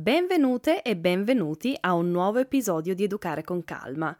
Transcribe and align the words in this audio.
Benvenute 0.00 0.82
e 0.82 0.96
benvenuti 0.96 1.76
a 1.80 1.92
un 1.94 2.12
nuovo 2.12 2.38
episodio 2.38 2.94
di 2.94 3.02
Educare 3.02 3.42
con 3.42 3.64
Calma. 3.64 4.16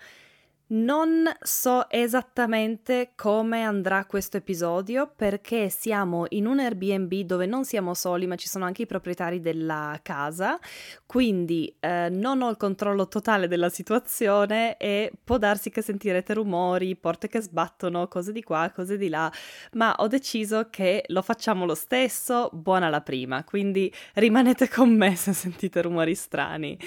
Non 0.71 1.25
so 1.41 1.89
esattamente 1.89 3.13
come 3.15 3.63
andrà 3.63 4.05
questo 4.05 4.37
episodio 4.37 5.11
perché 5.17 5.71
siamo 5.71 6.27
in 6.29 6.47
un 6.47 6.59
Airbnb 6.59 7.21
dove 7.21 7.47
non 7.47 7.65
siamo 7.65 7.95
soli 7.95 8.27
ma 8.27 8.37
ci 8.37 8.49
sono 8.49 8.67
anche 8.67 8.83
i 8.83 8.87
proprietari 8.87 9.41
della 9.41 9.99
casa, 10.03 10.59
quindi 11.07 11.75
eh, 11.81 12.11
non 12.11 12.43
ho 12.43 12.51
il 12.51 12.59
controllo 12.59 13.09
totale 13.09 13.49
della 13.49 13.71
situazione 13.71 14.77
e 14.77 15.11
può 15.25 15.39
darsi 15.39 15.71
che 15.71 15.81
sentirete 15.81 16.35
rumori, 16.35 16.97
porte 16.97 17.29
che 17.29 17.41
sbattono, 17.41 18.07
cose 18.07 18.33
di 18.33 18.43
qua, 18.43 18.71
cose 18.75 18.99
di 18.99 19.09
là, 19.09 19.33
ma 19.73 19.95
ho 19.97 20.07
deciso 20.07 20.69
che 20.69 21.03
lo 21.07 21.23
facciamo 21.23 21.65
lo 21.65 21.75
stesso, 21.75 22.51
buona 22.53 22.91
la 22.91 23.01
prima, 23.01 23.43
quindi 23.43 23.91
rimanete 24.15 24.69
con 24.69 24.95
me 24.95 25.17
se 25.17 25.33
sentite 25.33 25.81
rumori 25.81 26.15
strani. 26.15 26.79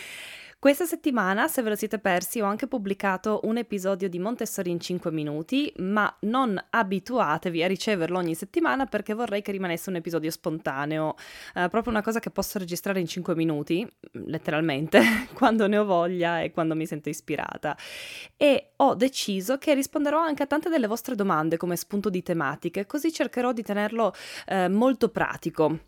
Questa 0.61 0.85
settimana, 0.85 1.47
se 1.47 1.63
ve 1.63 1.69
lo 1.69 1.75
siete 1.75 1.97
persi, 1.97 2.39
ho 2.39 2.45
anche 2.45 2.67
pubblicato 2.67 3.39
un 3.45 3.57
episodio 3.57 4.07
di 4.07 4.19
Montessori 4.19 4.69
in 4.69 4.79
5 4.79 5.09
minuti, 5.09 5.73
ma 5.77 6.15
non 6.19 6.63
abituatevi 6.69 7.63
a 7.63 7.67
riceverlo 7.67 8.19
ogni 8.19 8.35
settimana 8.35 8.85
perché 8.85 9.15
vorrei 9.15 9.41
che 9.41 9.51
rimanesse 9.51 9.89
un 9.89 9.95
episodio 9.95 10.29
spontaneo, 10.29 11.15
eh, 11.55 11.67
proprio 11.67 11.91
una 11.91 12.03
cosa 12.03 12.19
che 12.19 12.29
posso 12.29 12.59
registrare 12.59 12.99
in 12.99 13.07
5 13.07 13.33
minuti, 13.33 13.87
letteralmente, 14.11 15.01
quando 15.33 15.65
ne 15.65 15.79
ho 15.79 15.83
voglia 15.83 16.41
e 16.41 16.51
quando 16.51 16.75
mi 16.75 16.85
sento 16.85 17.09
ispirata. 17.09 17.75
E 18.37 18.73
ho 18.75 18.93
deciso 18.93 19.57
che 19.57 19.73
risponderò 19.73 20.19
anche 20.19 20.43
a 20.43 20.45
tante 20.45 20.69
delle 20.69 20.85
vostre 20.85 21.15
domande 21.15 21.57
come 21.57 21.75
spunto 21.75 22.11
di 22.11 22.21
tematiche, 22.21 22.85
così 22.85 23.11
cercherò 23.11 23.51
di 23.51 23.63
tenerlo 23.63 24.13
eh, 24.45 24.69
molto 24.69 25.09
pratico. 25.09 25.79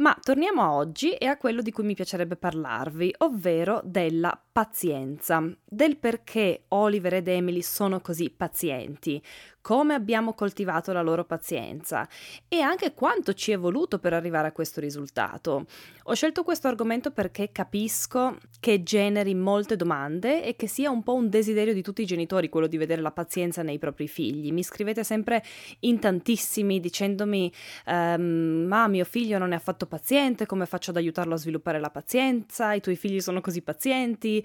Ma 0.00 0.16
torniamo 0.18 0.62
a 0.62 0.72
oggi 0.72 1.12
e 1.12 1.26
a 1.26 1.36
quello 1.36 1.60
di 1.60 1.72
cui 1.72 1.84
mi 1.84 1.94
piacerebbe 1.94 2.36
parlarvi, 2.36 3.16
ovvero 3.18 3.82
della 3.84 4.40
pazienza, 4.50 5.44
del 5.62 5.98
perché 5.98 6.64
Oliver 6.68 7.14
ed 7.14 7.28
Emily 7.28 7.60
sono 7.60 8.00
così 8.00 8.30
pazienti, 8.30 9.22
come 9.60 9.94
abbiamo 9.94 10.34
coltivato 10.34 10.92
la 10.92 11.02
loro 11.02 11.24
pazienza 11.24 12.08
e 12.48 12.60
anche 12.60 12.94
quanto 12.94 13.34
ci 13.34 13.52
è 13.52 13.58
voluto 13.58 13.98
per 13.98 14.12
arrivare 14.12 14.48
a 14.48 14.52
questo 14.52 14.80
risultato. 14.80 15.66
Ho 16.04 16.14
scelto 16.14 16.42
questo 16.42 16.68
argomento 16.68 17.10
perché 17.10 17.50
capisco 17.52 18.38
che 18.58 18.82
generi 18.82 19.34
molte 19.34 19.76
domande 19.76 20.44
e 20.44 20.56
che 20.56 20.66
sia 20.66 20.90
un 20.90 21.02
po' 21.02 21.14
un 21.14 21.28
desiderio 21.28 21.74
di 21.74 21.82
tutti 21.82 22.02
i 22.02 22.06
genitori 22.06 22.48
quello 22.48 22.66
di 22.66 22.76
vedere 22.76 23.02
la 23.02 23.12
pazienza 23.12 23.62
nei 23.62 23.78
propri 23.78 24.08
figli. 24.08 24.52
Mi 24.52 24.62
scrivete 24.62 25.04
sempre 25.04 25.42
in 25.80 25.98
tantissimi 25.98 26.80
dicendomi 26.80 27.52
ehm, 27.86 28.64
ma 28.66 28.88
mio 28.88 29.04
figlio 29.04 29.38
non 29.38 29.52
è 29.52 29.56
affatto 29.56 29.86
paziente, 29.86 30.46
come 30.46 30.66
faccio 30.66 30.90
ad 30.90 30.96
aiutarlo 30.96 31.34
a 31.34 31.38
sviluppare 31.38 31.78
la 31.78 31.90
pazienza, 31.90 32.72
i 32.72 32.80
tuoi 32.80 32.96
figli 32.96 33.20
sono 33.20 33.40
così 33.40 33.62
pazienti 33.62 34.44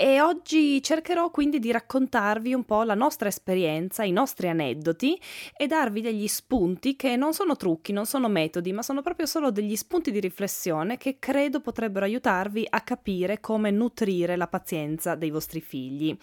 e 0.00 0.18
oggi 0.22 0.82
cercherò 0.82 1.30
quindi 1.30 1.58
di 1.58 1.70
raccontarvi 1.70 2.54
un 2.54 2.64
po' 2.64 2.84
la 2.84 2.94
nostra 2.94 3.28
esperienza, 3.28 4.02
i 4.02 4.12
nostri 4.12 4.48
aneddoti 4.48 5.20
e 5.54 5.66
darvi 5.66 6.00
degli 6.00 6.26
spunti 6.26 6.96
che 6.96 7.16
non 7.16 7.34
sono 7.34 7.54
trucchi, 7.54 7.92
non 7.92 8.06
sono 8.06 8.26
metodi, 8.30 8.72
ma 8.72 8.80
sono 8.80 9.02
proprio 9.02 9.26
solo 9.26 9.50
degli 9.50 9.76
spunti 9.76 10.10
di 10.10 10.18
riflessione 10.18 10.96
che 10.96 11.18
credo 11.18 11.60
potrebbero 11.60 12.06
aiutarvi 12.06 12.66
a 12.70 12.80
capire 12.80 13.40
come 13.40 13.70
nutrire 13.70 14.36
la 14.36 14.46
pazienza 14.46 15.16
dei 15.16 15.28
vostri 15.28 15.60
figli. 15.60 16.16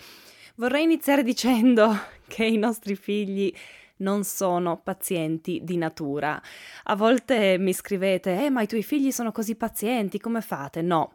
Vorrei 0.56 0.82
iniziare 0.82 1.22
dicendo 1.22 1.96
che 2.26 2.46
i 2.46 2.58
nostri 2.58 2.96
figli 2.96 3.54
non 3.98 4.24
sono 4.24 4.82
pazienti 4.84 5.62
di 5.64 5.78
natura. 5.78 6.42
A 6.86 6.96
volte 6.96 7.60
mi 7.60 7.74
scrivete, 7.74 8.46
eh, 8.46 8.50
ma 8.50 8.64
i 8.64 8.68
tuoi 8.68 8.82
figli 8.82 9.12
sono 9.12 9.32
così 9.32 9.54
pazienti, 9.54 10.20
come 10.20 10.42
fate? 10.42 10.82
No 10.82 11.14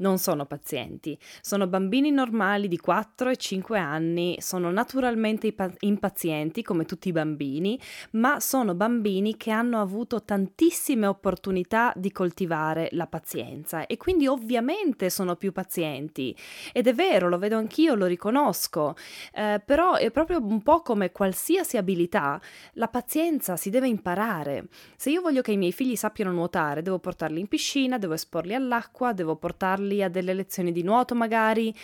non 0.00 0.18
sono 0.18 0.46
pazienti, 0.46 1.18
sono 1.40 1.66
bambini 1.66 2.10
normali 2.10 2.68
di 2.68 2.78
4 2.78 3.30
e 3.30 3.36
5 3.36 3.78
anni, 3.78 4.36
sono 4.40 4.70
naturalmente 4.70 5.54
impazienti 5.80 6.62
come 6.62 6.84
tutti 6.84 7.08
i 7.08 7.12
bambini, 7.12 7.80
ma 8.12 8.40
sono 8.40 8.74
bambini 8.74 9.36
che 9.36 9.50
hanno 9.50 9.80
avuto 9.80 10.22
tantissime 10.22 11.06
opportunità 11.06 11.92
di 11.96 12.12
coltivare 12.12 12.88
la 12.92 13.06
pazienza 13.06 13.86
e 13.86 13.96
quindi 13.96 14.26
ovviamente 14.26 15.10
sono 15.10 15.36
più 15.36 15.52
pazienti. 15.52 16.36
Ed 16.72 16.86
è 16.86 16.94
vero, 16.94 17.28
lo 17.28 17.38
vedo 17.38 17.56
anch'io, 17.56 17.94
lo 17.94 18.06
riconosco, 18.06 18.96
eh, 19.32 19.62
però 19.64 19.94
è 19.94 20.10
proprio 20.10 20.38
un 20.44 20.62
po' 20.62 20.80
come 20.80 21.12
qualsiasi 21.12 21.76
abilità, 21.76 22.40
la 22.74 22.88
pazienza 22.88 23.56
si 23.56 23.70
deve 23.70 23.88
imparare. 23.88 24.68
Se 24.96 25.10
io 25.10 25.20
voglio 25.20 25.42
che 25.42 25.52
i 25.52 25.56
miei 25.56 25.72
figli 25.72 25.96
sappiano 25.96 26.32
nuotare, 26.32 26.82
devo 26.82 26.98
portarli 26.98 27.40
in 27.40 27.48
piscina, 27.48 27.98
devo 27.98 28.14
esporli 28.14 28.54
all'acqua, 28.54 29.12
devo 29.12 29.36
portarli 29.36 29.89
portarli 29.90 30.02
a 30.02 30.08
delle 30.08 30.34
lezioni 30.34 30.72
di 30.72 30.82
nuoto 30.82 31.14
magari. 31.14 31.74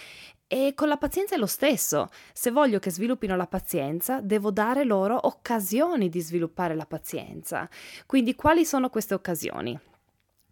E 0.49 0.75
con 0.77 0.87
la 0.87 0.97
pazienza 0.97 1.35
è 1.35 1.39
lo 1.39 1.47
stesso. 1.47 2.09
Se 2.33 2.53
voglio 2.53 2.79
che 2.79 2.93
sviluppino 2.93 3.35
la 3.35 3.49
pazienza, 3.49 4.21
devo 4.21 4.53
dare 4.53 4.85
loro 4.85 5.27
occasioni 5.27 6.09
di 6.09 6.21
sviluppare 6.21 6.77
la 6.77 6.87
pazienza. 6.87 7.69
Quindi 8.07 8.37
quali 8.37 8.65
sono 8.65 8.89
queste 8.89 9.15
occasioni? 9.15 9.77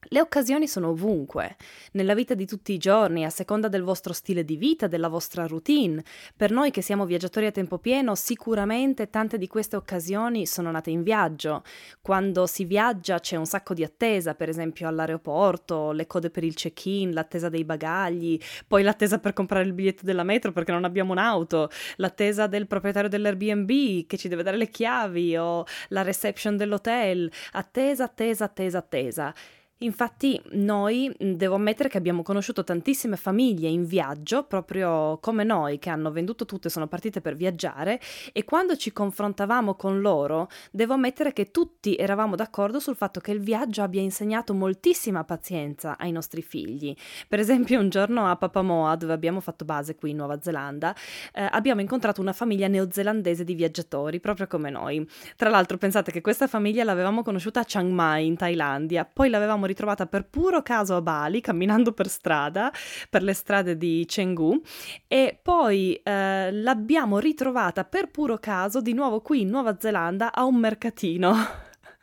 Le 0.08 0.20
occasioni 0.20 0.68
sono 0.68 0.90
ovunque, 0.90 1.56
nella 1.92 2.14
vita 2.14 2.34
di 2.34 2.46
tutti 2.46 2.72
i 2.72 2.78
giorni, 2.78 3.24
a 3.24 3.30
seconda 3.30 3.68
del 3.68 3.82
vostro 3.82 4.12
stile 4.12 4.44
di 4.44 4.56
vita, 4.56 4.86
della 4.86 5.08
vostra 5.08 5.46
routine. 5.46 6.02
Per 6.36 6.50
noi 6.50 6.70
che 6.70 6.82
siamo 6.82 7.06
viaggiatori 7.06 7.46
a 7.46 7.50
tempo 7.50 7.78
pieno, 7.78 8.14
sicuramente 8.14 9.08
tante 9.08 9.38
di 9.38 9.46
queste 9.46 9.76
occasioni 9.76 10.46
sono 10.46 10.70
nate 10.70 10.90
in 10.90 11.02
viaggio. 11.02 11.62
Quando 12.02 12.46
si 12.46 12.64
viaggia 12.64 13.18
c'è 13.18 13.36
un 13.36 13.46
sacco 13.46 13.72
di 13.72 13.82
attesa, 13.82 14.34
per 14.34 14.48
esempio 14.48 14.88
all'aeroporto, 14.88 15.92
le 15.92 16.06
code 16.06 16.30
per 16.30 16.44
il 16.44 16.54
check-in, 16.54 17.12
l'attesa 17.12 17.48
dei 17.48 17.64
bagagli, 17.64 18.38
poi 18.66 18.82
l'attesa 18.82 19.18
per 19.18 19.32
comprare 19.32 19.64
il 19.64 19.72
biglietto 19.72 20.04
della 20.04 20.22
metro 20.22 20.52
perché 20.52 20.72
non 20.72 20.84
abbiamo 20.84 21.12
un'auto, 21.12 21.70
l'attesa 21.96 22.46
del 22.46 22.66
proprietario 22.66 23.08
dell'Airbnb 23.08 24.06
che 24.06 24.16
ci 24.16 24.28
deve 24.28 24.42
dare 24.42 24.56
le 24.56 24.68
chiavi 24.68 25.36
o 25.36 25.64
la 25.88 26.02
reception 26.02 26.56
dell'hotel, 26.56 27.30
attesa, 27.52 28.04
attesa, 28.04 28.44
attesa, 28.44 28.78
attesa. 28.78 29.34
Infatti 29.78 30.40
noi 30.52 31.12
devo 31.18 31.56
ammettere 31.56 31.88
che 31.88 31.98
abbiamo 31.98 32.22
conosciuto 32.22 32.62
tantissime 32.62 33.16
famiglie 33.16 33.68
in 33.68 33.84
viaggio, 33.84 34.44
proprio 34.44 35.18
come 35.20 35.42
noi, 35.42 35.80
che 35.80 35.90
hanno 35.90 36.12
venduto 36.12 36.44
tutto 36.44 36.68
e 36.68 36.70
sono 36.70 36.86
partite 36.86 37.20
per 37.20 37.34
viaggiare 37.34 38.00
e 38.32 38.44
quando 38.44 38.76
ci 38.76 38.92
confrontavamo 38.92 39.74
con 39.74 40.00
loro, 40.00 40.48
devo 40.70 40.94
ammettere 40.94 41.32
che 41.32 41.50
tutti 41.50 41.96
eravamo 41.96 42.36
d'accordo 42.36 42.78
sul 42.78 42.94
fatto 42.94 43.18
che 43.18 43.32
il 43.32 43.40
viaggio 43.40 43.82
abbia 43.82 44.00
insegnato 44.00 44.54
moltissima 44.54 45.24
pazienza 45.24 45.98
ai 45.98 46.12
nostri 46.12 46.40
figli. 46.40 46.94
Per 47.26 47.40
esempio 47.40 47.80
un 47.80 47.88
giorno 47.88 48.26
a 48.26 48.36
Papamoa, 48.36 48.94
dove 48.94 49.12
abbiamo 49.12 49.40
fatto 49.40 49.64
base 49.64 49.96
qui 49.96 50.10
in 50.10 50.16
Nuova 50.16 50.40
Zelanda, 50.40 50.94
eh, 51.32 51.48
abbiamo 51.50 51.80
incontrato 51.80 52.20
una 52.20 52.32
famiglia 52.32 52.68
neozelandese 52.68 53.42
di 53.42 53.54
viaggiatori, 53.54 54.20
proprio 54.20 54.46
come 54.46 54.70
noi. 54.70 55.06
Tra 55.36 55.50
l'altro 55.50 55.78
pensate 55.78 56.12
che 56.12 56.20
questa 56.20 56.46
famiglia 56.46 56.84
l'avevamo 56.84 57.24
conosciuta 57.24 57.60
a 57.60 57.64
Chiang 57.64 57.90
Mai 57.90 58.26
in 58.26 58.36
Thailandia, 58.36 59.04
poi 59.04 59.28
l'avevamo 59.28 59.63
siamo 59.64 59.66
ritrovata 59.66 60.06
per 60.06 60.26
puro 60.28 60.62
caso 60.62 60.96
a 60.96 61.00
Bali, 61.00 61.40
camminando 61.40 61.92
per 61.92 62.08
strada, 62.08 62.70
per 63.08 63.22
le 63.22 63.32
strade 63.32 63.76
di 63.76 64.04
Chengdu, 64.06 64.60
e 65.08 65.38
poi 65.42 65.94
eh, 66.02 66.52
l'abbiamo 66.52 67.18
ritrovata 67.18 67.84
per 67.84 68.10
puro 68.10 68.38
caso 68.38 68.80
di 68.80 68.92
nuovo 68.92 69.20
qui 69.20 69.40
in 69.42 69.48
Nuova 69.48 69.76
Zelanda 69.78 70.32
a 70.32 70.44
un 70.44 70.56
mercatino. 70.56 71.34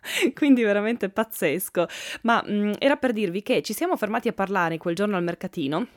Quindi 0.33 0.63
veramente 0.63 1.09
pazzesco. 1.09 1.87
Ma 2.23 2.43
mh, 2.43 2.53
mm, 2.53 2.71
era 2.79 2.95
per 2.95 3.13
dirvi 3.13 3.43
che 3.43 3.61
ci 3.61 3.73
siamo 3.73 3.95
fermati 3.95 4.27
a 4.27 4.33
parlare 4.33 4.77
quel 4.77 4.95
giorno 4.95 5.15
al 5.15 5.23
mercatino 5.23 5.87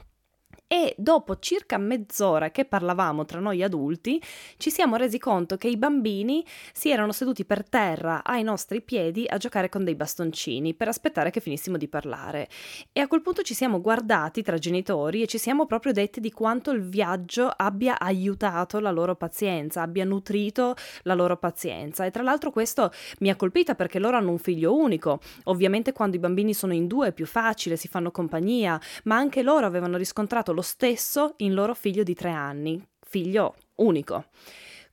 e 0.67 0.95
dopo 0.97 1.39
circa 1.39 1.79
mezz'ora 1.79 2.51
che 2.51 2.65
parlavamo 2.65 3.25
tra 3.25 3.39
noi 3.39 3.63
adulti 3.63 4.21
ci 4.57 4.71
siamo 4.71 4.97
resi 4.97 5.19
conto 5.19 5.57
che 5.57 5.69
i 5.69 5.77
bambini 5.77 6.45
si 6.73 6.91
erano 6.91 7.13
seduti 7.13 7.45
per 7.45 7.69
terra 7.69 8.25
ai 8.25 8.43
nostri 8.43 8.81
piedi 8.81 9.27
a 9.29 9.37
giocare 9.37 9.69
con 9.69 9.85
dei 9.85 9.95
bastoncini 9.95 10.75
per 10.75 10.89
aspettare 10.89 11.31
che 11.31 11.41
finissimo 11.41 11.77
di 11.77 11.89
parlare. 11.89 12.49
E 12.93 13.01
a 13.01 13.07
quel 13.07 13.21
punto 13.21 13.43
ci 13.43 13.55
siamo 13.55 13.81
guardati 13.81 14.43
tra 14.43 14.59
genitori 14.59 15.23
e 15.23 15.27
ci 15.27 15.39
siamo 15.39 15.67
proprio 15.67 15.93
detti 15.93 16.21
di 16.21 16.33
quanto 16.33 16.71
il 16.71 16.83
viaggio 16.83 17.53
abbia 17.55 17.99
aiutato 17.99 18.81
la 18.81 18.91
loro 18.91 19.15
pazienza, 19.17 19.83
abbia 19.83 20.05
nutrito 20.05 20.75
la 21.03 21.15
loro 21.15 21.37
pazienza. 21.37 22.05
E 22.05 22.11
tra 22.11 22.23
l'altro 22.23 22.51
questo 22.51 22.91
mi 23.19 23.29
ha 23.29 23.37
colpita 23.37 23.75
perché 23.75 23.99
loro 23.99 24.17
hanno 24.17 24.31
un 24.31 24.39
figlio 24.39 24.75
unico, 24.75 25.21
ovviamente 25.45 25.93
quando 25.93 26.17
i 26.17 26.21
bambini 26.21 26.55
sono 26.55 26.73
in 26.73 26.87
due 26.87 27.09
è 27.09 27.13
più 27.13 27.27
facile, 27.27 27.77
si 27.77 27.89
fanno 27.89 28.11
compagnia, 28.11 28.81
ma 29.05 29.17
anche 29.17 29.43
loro 29.43 29.67
avevano 29.67 29.97
riscontrato 29.97 30.53
lo 30.55 30.63
stesso 30.63 31.35
in 31.39 31.53
loro 31.53 31.75
figlio 31.75 32.03
di 32.03 32.15
tre 32.15 32.31
anni, 32.31 32.83
figlio 33.01 33.55
unico. 33.77 34.27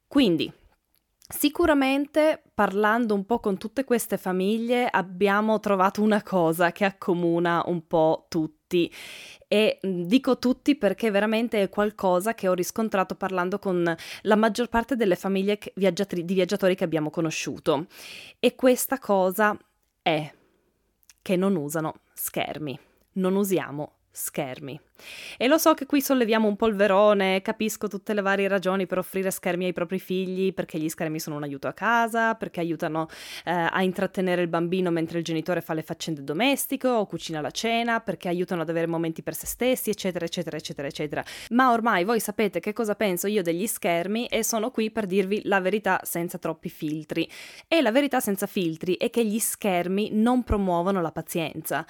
Quindi, 0.08 0.52
Sicuramente 1.34 2.42
parlando 2.54 3.14
un 3.14 3.26
po' 3.26 3.40
con 3.40 3.58
tutte 3.58 3.86
queste 3.86 4.18
famiglie 4.18 4.86
abbiamo 4.90 5.62
trovato 5.62 6.02
una 6.02 6.22
cosa 6.22 6.74
che 6.74 6.84
accomuna 6.84 7.64
un 7.68 7.88
po' 7.88 8.26
tutti 8.28 8.94
e 9.48 9.80
dico 9.82 10.38
tutti 10.40 10.76
perché 10.76 11.10
veramente 11.10 11.62
è 11.62 11.70
qualcosa 11.70 12.34
che 12.34 12.50
ho 12.50 12.54
riscontrato 12.54 13.16
parlando 13.16 13.60
con 13.60 13.96
la 14.24 14.36
maggior 14.36 14.68
parte 14.68 14.98
delle 14.98 15.16
famiglie 15.16 15.58
viaggiatori, 15.76 16.26
di 16.26 16.34
viaggiatori 16.34 16.76
che 16.76 16.84
abbiamo 16.84 17.10
conosciuto 17.10 17.88
e 18.38 18.54
questa 18.56 19.00
cosa 19.00 19.58
è 20.02 20.34
che 21.22 21.36
non 21.38 21.56
usano 21.56 22.02
schermi 22.14 22.78
non 23.14 23.36
usiamo 23.36 23.94
schermi. 24.12 24.80
E 25.38 25.48
lo 25.48 25.58
so 25.58 25.74
che 25.74 25.86
qui 25.86 26.02
solleviamo 26.02 26.48
un 26.48 26.56
polverone, 26.56 27.42
capisco 27.42 27.88
tutte 27.88 28.14
le 28.14 28.22
varie 28.22 28.48
ragioni 28.48 28.86
per 28.86 28.98
offrire 28.98 29.32
schermi 29.32 29.66
ai 29.66 29.74
propri 29.74 30.00
figli, 30.00 30.54
perché 30.54 30.78
gli 30.78 30.90
schermi 30.90 31.20
sono 31.20 31.36
un 31.38 31.44
aiuto 31.44 31.68
a 31.68 31.74
casa, 31.74 32.36
perché 32.36 32.60
aiutano 32.60 33.08
eh, 33.46 33.52
a 33.52 33.82
intrattenere 33.82 34.42
il 34.42 34.48
bambino 34.48 34.92
mentre 34.92 35.20
il 35.20 35.24
genitore 35.24 35.62
fa 35.62 35.74
le 35.74 35.84
faccende 35.84 36.24
domestiche 36.24 36.88
o 36.88 37.06
cucina 37.06 37.42
la 37.42 37.52
cena, 37.52 38.00
perché 38.00 38.28
aiutano 38.28 38.62
ad 38.62 38.70
avere 38.70 38.88
momenti 38.88 39.22
per 39.22 39.36
se 39.36 39.46
stessi, 39.46 39.90
eccetera, 39.90 40.26
eccetera, 40.26 40.58
eccetera, 40.58 40.88
eccetera. 40.88 41.24
Ma 41.52 41.72
ormai 41.72 42.04
voi 42.04 42.20
sapete 42.20 42.60
che 42.60 42.74
cosa 42.74 42.96
penso 42.96 43.28
io 43.28 43.42
degli 43.42 43.68
schermi 43.68 44.28
e 44.28 44.44
sono 44.44 44.72
qui 44.72 44.92
per 44.92 45.06
dirvi 45.06 45.42
la 45.46 45.60
verità 45.60 46.00
senza 46.04 46.38
troppi 46.38 46.70
filtri. 46.70 47.28
E 47.68 47.82
la 47.82 47.92
verità 47.92 48.20
senza 48.20 48.48
filtri 48.48 48.98
è 48.98 49.10
che 49.10 49.26
gli 49.26 49.40
schermi 49.40 50.10
non 50.12 50.44
promuovono 50.44 51.02
la 51.02 51.12
pazienza. 51.12 51.86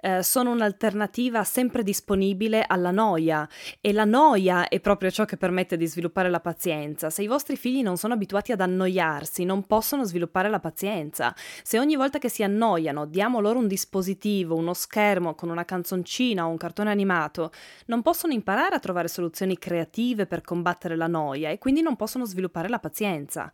Eh, 0.00 0.22
sono 0.22 0.52
un'alternativa 0.52 1.42
sempre 1.42 1.82
disponibile 1.82 2.47
alla 2.66 2.90
noia 2.90 3.48
e 3.80 3.92
la 3.92 4.04
noia 4.04 4.68
è 4.68 4.80
proprio 4.80 5.10
ciò 5.10 5.24
che 5.24 5.36
permette 5.36 5.76
di 5.76 5.86
sviluppare 5.86 6.30
la 6.30 6.40
pazienza. 6.40 7.10
Se 7.10 7.22
i 7.22 7.26
vostri 7.26 7.56
figli 7.56 7.82
non 7.82 7.96
sono 7.96 8.14
abituati 8.14 8.52
ad 8.52 8.60
annoiarsi, 8.60 9.44
non 9.44 9.66
possono 9.66 10.04
sviluppare 10.04 10.48
la 10.48 10.60
pazienza. 10.60 11.34
Se 11.62 11.78
ogni 11.78 11.96
volta 11.96 12.18
che 12.18 12.28
si 12.28 12.42
annoiano 12.42 13.06
diamo 13.06 13.40
loro 13.40 13.58
un 13.58 13.68
dispositivo, 13.68 14.54
uno 14.54 14.74
schermo 14.74 15.34
con 15.34 15.50
una 15.50 15.64
canzoncina 15.64 16.46
o 16.46 16.50
un 16.50 16.56
cartone 16.56 16.90
animato, 16.90 17.52
non 17.86 18.02
possono 18.02 18.32
imparare 18.32 18.74
a 18.74 18.80
trovare 18.80 19.08
soluzioni 19.08 19.58
creative 19.58 20.26
per 20.26 20.40
combattere 20.40 20.96
la 20.96 21.06
noia 21.06 21.50
e 21.50 21.58
quindi 21.58 21.82
non 21.82 21.96
possono 21.96 22.24
sviluppare 22.24 22.68
la 22.68 22.78
pazienza. 22.78 23.50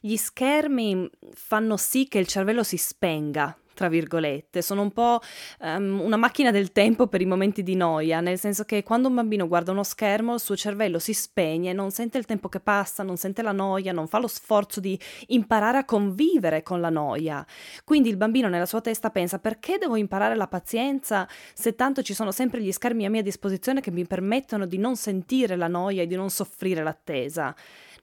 Gli 0.00 0.16
schermi 0.16 1.10
fanno 1.32 1.78
sì 1.78 2.08
che 2.08 2.18
il 2.18 2.26
cervello 2.26 2.62
si 2.62 2.76
spenga, 2.76 3.56
tra 3.74 3.88
virgolette, 3.88 4.62
sono 4.62 4.82
un 4.82 4.92
po' 4.92 5.20
um, 5.60 6.00
una 6.00 6.16
macchina 6.16 6.50
del 6.50 6.72
tempo 6.72 7.06
per 7.06 7.20
i 7.20 7.26
momenti 7.26 7.62
di 7.62 7.74
noia, 7.74 8.20
nel 8.20 8.38
senso 8.38 8.64
che 8.64 8.82
quando 8.82 9.08
un 9.08 9.14
bambino 9.14 9.46
guarda 9.46 9.72
uno 9.72 9.82
schermo 9.82 10.34
il 10.34 10.40
suo 10.40 10.56
cervello 10.56 10.98
si 10.98 11.12
spegne, 11.12 11.72
non 11.72 11.90
sente 11.90 12.18
il 12.18 12.24
tempo 12.24 12.48
che 12.48 12.60
passa, 12.60 13.02
non 13.02 13.16
sente 13.16 13.42
la 13.42 13.52
noia, 13.52 13.92
non 13.92 14.06
fa 14.06 14.18
lo 14.18 14.28
sforzo 14.28 14.80
di 14.80 14.98
imparare 15.28 15.78
a 15.78 15.84
convivere 15.84 16.62
con 16.62 16.80
la 16.80 16.90
noia. 16.90 17.44
Quindi 17.84 18.08
il 18.08 18.16
bambino 18.16 18.48
nella 18.48 18.66
sua 18.66 18.80
testa 18.80 19.10
pensa 19.10 19.38
perché 19.38 19.78
devo 19.78 19.96
imparare 19.96 20.36
la 20.36 20.46
pazienza 20.46 21.28
se 21.52 21.74
tanto 21.74 22.02
ci 22.02 22.14
sono 22.14 22.32
sempre 22.32 22.62
gli 22.62 22.72
schermi 22.72 23.04
a 23.04 23.10
mia 23.10 23.22
disposizione 23.22 23.80
che 23.80 23.90
mi 23.90 24.06
permettono 24.06 24.66
di 24.66 24.78
non 24.78 24.96
sentire 24.96 25.56
la 25.56 25.68
noia 25.68 26.02
e 26.02 26.06
di 26.06 26.14
non 26.14 26.30
soffrire 26.30 26.82
l'attesa. 26.82 27.54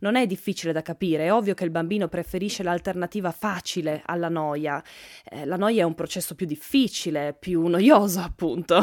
Non 0.02 0.16
è 0.16 0.26
difficile 0.26 0.74
da 0.74 0.82
capire, 0.82 1.26
è 1.26 1.34
ovvio 1.34 1.54
che 1.54 1.64
il 1.64 1.70
bambino 1.70 2.08
preferisce 2.08 2.64
l'alternativa 2.64 3.30
facile 3.32 4.02
alla 4.06 4.30
noia. 4.30 4.84
Eh, 5.30 5.46
la 5.46 5.58
noia 5.62 5.84
è 5.84 5.86
un 5.86 5.94
processo 5.94 6.34
più 6.34 6.48
difficile, 6.48 7.36
più 7.38 7.66
noioso 7.68 8.20
appunto. 8.26 8.80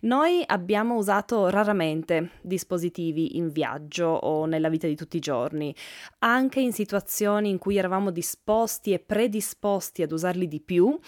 Noi 0.00 0.42
abbiamo 0.44 0.96
usato 0.96 1.48
raramente 1.48 2.30
dispositivi 2.42 3.36
in 3.36 3.50
viaggio 3.50 4.06
o 4.06 4.44
nella 4.46 4.68
vita 4.68 4.86
di 4.86 4.96
tutti 4.96 5.16
i 5.16 5.20
giorni, 5.20 5.74
anche 6.18 6.60
in 6.60 6.72
situazioni 6.72 7.48
in 7.48 7.58
cui 7.58 7.76
eravamo 7.76 8.10
disposti 8.10 8.92
e 8.92 8.98
predisposti 8.98 10.02
ad 10.02 10.12
usarli 10.12 10.48
di 10.48 10.60
più, 10.60 10.98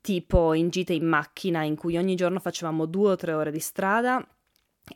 tipo 0.00 0.52
in 0.54 0.68
gite 0.68 0.92
in 0.92 1.06
macchina 1.06 1.62
in 1.62 1.76
cui 1.76 1.96
ogni 1.96 2.14
giorno 2.14 2.40
facevamo 2.40 2.86
due 2.86 3.12
o 3.12 3.16
tre 3.16 3.32
ore 3.32 3.50
di 3.50 3.60
strada 3.60 4.24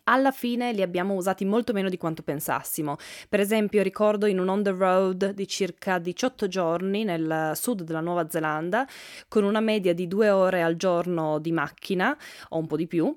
alla 0.04 0.30
fine 0.30 0.72
li 0.72 0.82
abbiamo 0.82 1.14
usati 1.14 1.44
molto 1.44 1.72
meno 1.72 1.88
di 1.88 1.96
quanto 1.96 2.22
pensassimo. 2.22 2.96
Per 3.28 3.40
esempio, 3.40 3.82
ricordo 3.82 4.26
in 4.26 4.38
un 4.38 4.48
on 4.48 4.62
the 4.62 4.70
road 4.70 5.30
di 5.30 5.46
circa 5.46 5.98
18 5.98 6.48
giorni 6.48 7.04
nel 7.04 7.52
sud 7.54 7.82
della 7.82 8.00
Nuova 8.00 8.28
Zelanda, 8.28 8.86
con 9.28 9.44
una 9.44 9.60
media 9.60 9.94
di 9.94 10.08
due 10.08 10.30
ore 10.30 10.62
al 10.62 10.76
giorno 10.76 11.38
di 11.38 11.52
macchina, 11.52 12.16
o 12.50 12.58
un 12.58 12.66
po' 12.66 12.76
di 12.76 12.86
più, 12.86 13.16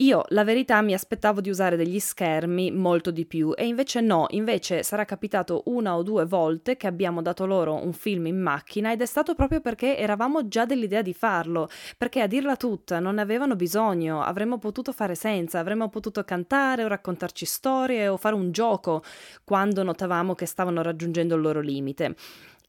io, 0.00 0.22
la 0.28 0.44
verità, 0.44 0.80
mi 0.80 0.94
aspettavo 0.94 1.40
di 1.40 1.50
usare 1.50 1.74
degli 1.74 1.98
schermi 1.98 2.70
molto 2.70 3.10
di 3.10 3.26
più 3.26 3.52
e 3.56 3.66
invece 3.66 4.00
no, 4.00 4.26
invece 4.30 4.84
sarà 4.84 5.04
capitato 5.04 5.62
una 5.66 5.96
o 5.96 6.04
due 6.04 6.24
volte 6.24 6.76
che 6.76 6.86
abbiamo 6.86 7.20
dato 7.20 7.46
loro 7.46 7.74
un 7.74 7.92
film 7.92 8.26
in 8.26 8.40
macchina 8.40 8.92
ed 8.92 9.02
è 9.02 9.06
stato 9.06 9.34
proprio 9.34 9.60
perché 9.60 9.96
eravamo 9.96 10.46
già 10.46 10.66
dell'idea 10.66 11.02
di 11.02 11.12
farlo, 11.14 11.68
perché 11.96 12.20
a 12.20 12.28
dirla 12.28 12.54
tutta 12.54 13.00
non 13.00 13.16
ne 13.16 13.22
avevano 13.22 13.56
bisogno, 13.56 14.22
avremmo 14.22 14.58
potuto 14.58 14.92
fare 14.92 15.16
senza, 15.16 15.58
avremmo 15.58 15.88
potuto 15.88 16.22
cantare 16.22 16.84
o 16.84 16.86
raccontarci 16.86 17.44
storie 17.44 18.06
o 18.06 18.16
fare 18.16 18.36
un 18.36 18.52
gioco 18.52 19.02
quando 19.42 19.82
notavamo 19.82 20.36
che 20.36 20.46
stavano 20.46 20.80
raggiungendo 20.80 21.34
il 21.34 21.40
loro 21.40 21.60
limite. 21.60 22.14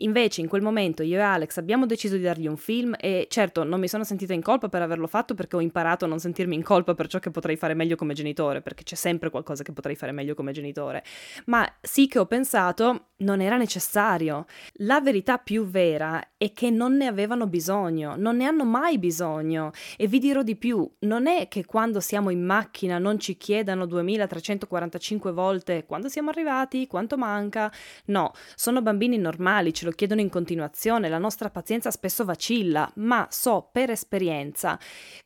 Invece 0.01 0.41
in 0.41 0.47
quel 0.47 0.61
momento 0.61 1.03
io 1.03 1.17
e 1.17 1.21
Alex 1.21 1.57
abbiamo 1.57 1.85
deciso 1.85 2.15
di 2.15 2.21
dargli 2.21 2.47
un 2.47 2.57
film 2.57 2.95
e 2.99 3.27
certo 3.29 3.63
non 3.63 3.79
mi 3.79 3.87
sono 3.87 4.03
sentita 4.03 4.33
in 4.33 4.41
colpa 4.41 4.69
per 4.69 4.81
averlo 4.81 5.07
fatto 5.07 5.33
perché 5.33 5.55
ho 5.55 5.61
imparato 5.61 6.05
a 6.05 6.07
non 6.07 6.19
sentirmi 6.19 6.55
in 6.55 6.63
colpa 6.63 6.93
per 6.93 7.07
ciò 7.07 7.19
che 7.19 7.31
potrei 7.31 7.57
fare 7.57 7.73
meglio 7.73 7.95
come 7.95 8.13
genitore, 8.13 8.61
perché 8.61 8.83
c'è 8.83 8.95
sempre 8.95 9.29
qualcosa 9.29 9.63
che 9.63 9.73
potrei 9.73 9.95
fare 9.95 10.11
meglio 10.11 10.35
come 10.35 10.51
genitore, 10.51 11.03
ma 11.45 11.67
sì 11.81 12.07
che 12.07 12.19
ho 12.19 12.25
pensato 12.25 13.08
non 13.19 13.42
era 13.42 13.57
necessario. 13.57 14.45
La 14.75 15.01
verità 15.01 15.38
più 15.38 15.66
vera 15.66 16.33
è 16.38 16.54
che 16.54 16.69
non 16.69 16.95
ne 16.95 17.07
avevano 17.07 17.48
bisogno, 17.48 18.16
non 18.16 18.38
ne 18.38 18.45
hanno 18.45 18.66
mai 18.66 18.98
bisogno. 18.98 19.71
E 19.98 20.07
vi 20.07 20.19
dirò 20.19 20.44
di 20.44 20.56
più, 20.56 20.89
non 21.00 21.27
è 21.27 21.48
che 21.48 21.66
quando 21.66 22.00
siamo 22.00 22.30
in 22.30 22.44
macchina 22.44 22.98
non 22.98 23.19
ci 23.19 23.38
chiedano 23.38 23.86
2345 23.86 25.31
volte 25.31 25.86
quando 25.86 26.07
siamo 26.10 26.30
arrivati, 26.30 26.88
quanto 26.88 27.18
manca, 27.18 27.71
no, 28.06 28.33
sono 28.56 28.81
bambini 28.81 29.18
normali, 29.18 29.74
ce 29.74 29.86
lo 29.86 29.92
chiedono 29.92 30.21
in 30.21 30.30
continuazione, 30.30 31.10
la 31.10 31.18
nostra 31.18 31.50
pazienza 31.50 31.92
spesso 31.92 32.25
vacilla, 32.25 32.89
ma 32.95 33.27
so 33.30 33.69
per 33.71 33.89
esperienza 33.89 34.80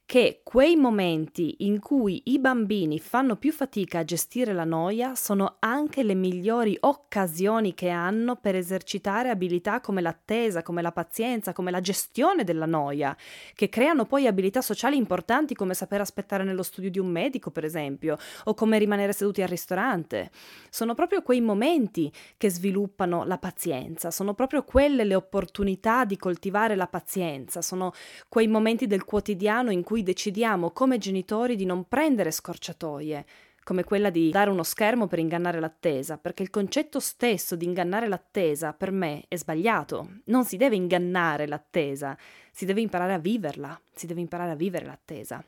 che 0.05 0.41
quei 0.43 0.75
momenti 0.75 1.65
in 1.65 1.79
cui 1.79 2.21
i 2.25 2.39
bambini 2.39 2.99
fanno 2.99 3.35
più 3.35 3.51
fatica 3.51 3.99
a 3.99 4.03
gestire 4.03 4.53
la 4.53 4.65
noia 4.65 5.15
sono 5.15 5.55
anche 5.59 6.03
le 6.03 6.13
migliori 6.13 6.77
occasioni 6.81 7.73
che 7.73 7.82
hanno 7.89 8.35
per 8.35 8.55
esercitare 8.55 9.29
abilità 9.29 9.79
come 9.79 10.01
l'attesa, 10.01 10.61
come 10.61 10.81
la 10.81 10.91
pazienza, 10.91 11.53
come 11.53 11.71
la 11.71 11.81
gestione 11.81 12.43
della 12.43 12.65
noia, 12.65 13.15
che 13.55 13.69
creano 13.69 14.05
poi 14.05 14.27
abilità 14.27 14.61
sociali 14.61 14.97
importanti 14.97 15.55
come 15.55 15.73
saper 15.73 16.01
aspettare 16.01 16.43
nello 16.43 16.63
studio 16.63 16.89
di 16.89 16.99
un 16.99 17.07
medico, 17.07 17.51
per 17.51 17.63
esempio, 17.63 18.17
o 18.45 18.53
come 18.53 18.77
rimanere 18.77 19.13
seduti 19.13 19.41
al 19.41 19.47
ristorante. 19.47 20.31
Sono 20.69 20.93
proprio 20.93 21.21
quei 21.21 21.41
momenti 21.41 22.11
che 22.37 22.49
sviluppano 22.49 23.23
la 23.25 23.37
pazienza, 23.37 24.11
sono 24.11 24.33
proprio 24.33 24.63
quelle 24.63 25.03
le 25.03 25.15
opportunità 25.15 26.05
di 26.05 26.17
coltivare 26.17 26.75
la 26.75 26.87
pazienza, 26.87 27.61
sono 27.61 27.91
quei 28.29 28.47
momenti 28.47 28.87
del 28.87 29.05
quotidiano 29.05 29.71
in 29.71 29.83
cui 29.83 30.03
decidiamo 30.03 30.71
come 30.71 30.97
genitori 30.97 31.55
di 31.55 31.65
non 31.65 31.87
prendere 31.87 32.31
scorciatoie, 32.31 33.25
come 33.63 33.83
quella 33.83 34.09
di 34.09 34.29
dare 34.29 34.49
uno 34.49 34.63
schermo 34.63 35.07
per 35.07 35.19
ingannare 35.19 35.59
l'attesa, 35.59 36.17
perché 36.17 36.43
il 36.43 36.49
concetto 36.49 36.99
stesso 36.99 37.55
di 37.55 37.65
ingannare 37.65 38.07
l'attesa 38.07 38.73
per 38.73 38.91
me 38.91 39.25
è 39.27 39.35
sbagliato. 39.35 40.19
Non 40.25 40.45
si 40.45 40.57
deve 40.57 40.75
ingannare 40.75 41.47
l'attesa, 41.47 42.17
si 42.51 42.65
deve 42.65 42.81
imparare 42.81 43.13
a 43.13 43.19
viverla, 43.19 43.79
si 43.93 44.05
deve 44.05 44.21
imparare 44.21 44.51
a 44.51 44.55
vivere 44.55 44.85
l'attesa. 44.85 45.43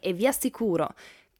E 0.00 0.12
vi 0.12 0.26
assicuro 0.26 0.94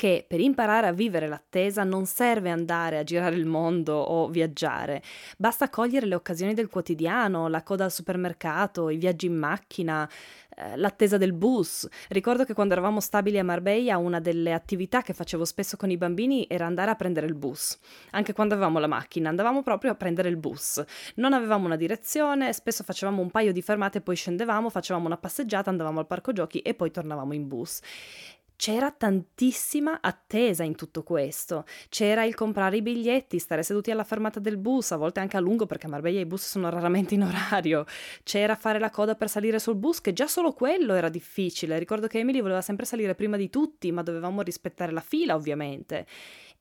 che 0.05 0.23
per 0.29 0.39
imparare 0.39 0.87
a 0.87 0.93
vivere 0.93 1.27
l'attesa 1.27 1.83
non 1.83 2.05
serve 2.05 2.51
andare 2.51 2.99
a 2.99 3.05
girare 3.05 3.37
il 3.37 3.47
mondo 3.47 3.95
o 3.95 4.29
viaggiare, 4.29 5.03
basta 5.39 5.71
cogliere 5.71 6.05
le 6.05 6.15
occasioni 6.15 6.53
del 6.53 6.69
quotidiano, 6.69 7.49
la 7.49 7.63
coda 7.63 7.85
al 7.85 7.91
supermercato, 7.91 8.91
i 8.91 8.99
viaggi 8.99 9.25
in 9.25 9.39
macchina, 9.39 10.07
eh, 10.57 10.77
l'attesa 10.77 11.17
del 11.17 11.33
bus. 11.33 11.89
Ricordo 12.09 12.45
che 12.45 12.53
quando 12.53 12.75
eravamo 12.75 13.01
stabili 13.01 13.39
a 13.39 13.45
Marbella 13.45 13.97
una 13.97 14.21
delle 14.21 14.53
attività 14.53 15.01
che 15.01 15.15
facevo 15.15 15.47
spesso 15.47 15.79
con 15.79 15.91
i 15.91 15.97
bambini 15.97 16.45
era 16.51 16.67
andare 16.67 16.91
a 16.91 16.97
prendere 16.97 17.25
il 17.25 17.35
bus. 17.35 17.79
Anche 18.11 18.35
quando 18.35 18.53
avevamo 18.53 18.79
la 18.81 18.87
macchina, 18.87 19.31
andavamo 19.31 19.63
proprio 19.63 19.93
a 19.93 19.95
prendere 19.95 20.29
il 20.29 20.37
bus. 20.37 20.85
Non 21.15 21.33
avevamo 21.33 21.65
una 21.65 21.77
direzione, 21.77 22.53
spesso 22.53 22.85
facevamo 22.85 23.23
un 23.23 23.31
paio 23.31 23.53
di 23.55 23.63
fermate, 23.63 24.03
poi 24.03 24.17
scendevamo, 24.17 24.69
facevamo 24.69 25.07
una 25.07 25.17
passeggiata, 25.17 25.71
andavamo 25.71 25.99
al 26.01 26.07
parco 26.07 26.35
giochi 26.35 26.59
e 26.59 26.75
poi 26.75 26.91
tornavamo 26.91 27.33
in 27.33 27.49
bus. 27.49 27.81
C'era 28.65 28.91
tantissima 28.91 29.99
attesa 30.01 30.63
in 30.63 30.75
tutto 30.75 31.03
questo. 31.03 31.67
C'era 31.91 32.25
il 32.25 32.35
comprare 32.35 32.79
i 32.79 32.81
biglietti, 32.81 33.39
stare 33.39 33.63
seduti 33.63 33.91
alla 33.91 34.05
fermata 34.05 34.41
del 34.41 34.57
bus, 34.57 34.93
a 34.93 34.97
volte 34.97 35.21
anche 35.21 35.37
a 35.37 35.41
lungo 35.41 35.67
perché 35.67 35.85
a 35.85 35.91
Marbella 35.91 36.21
i 36.21 36.25
bus 36.25 36.47
sono 36.49 36.71
raramente 36.73 37.13
in 37.13 37.25
orario. 37.25 37.85
C'era 38.23 38.57
fare 38.57 38.79
la 38.79 38.89
coda 38.89 39.17
per 39.17 39.29
salire 39.29 39.59
sul 39.59 39.75
bus, 39.75 40.01
che 40.01 40.15
già 40.15 40.27
solo 40.27 40.55
quello 40.55 40.95
era 40.95 41.11
difficile. 41.11 41.79
Ricordo 41.79 42.07
che 42.07 42.21
Emily 42.21 42.41
voleva 42.41 42.63
sempre 42.63 42.87
salire 42.87 43.15
prima 43.15 43.37
di 43.37 43.51
tutti, 43.51 43.93
ma 43.93 44.03
dovevamo 44.03 44.41
rispettare 44.41 44.93
la 44.93 45.03
fila, 45.03 45.35
ovviamente. 45.35 46.07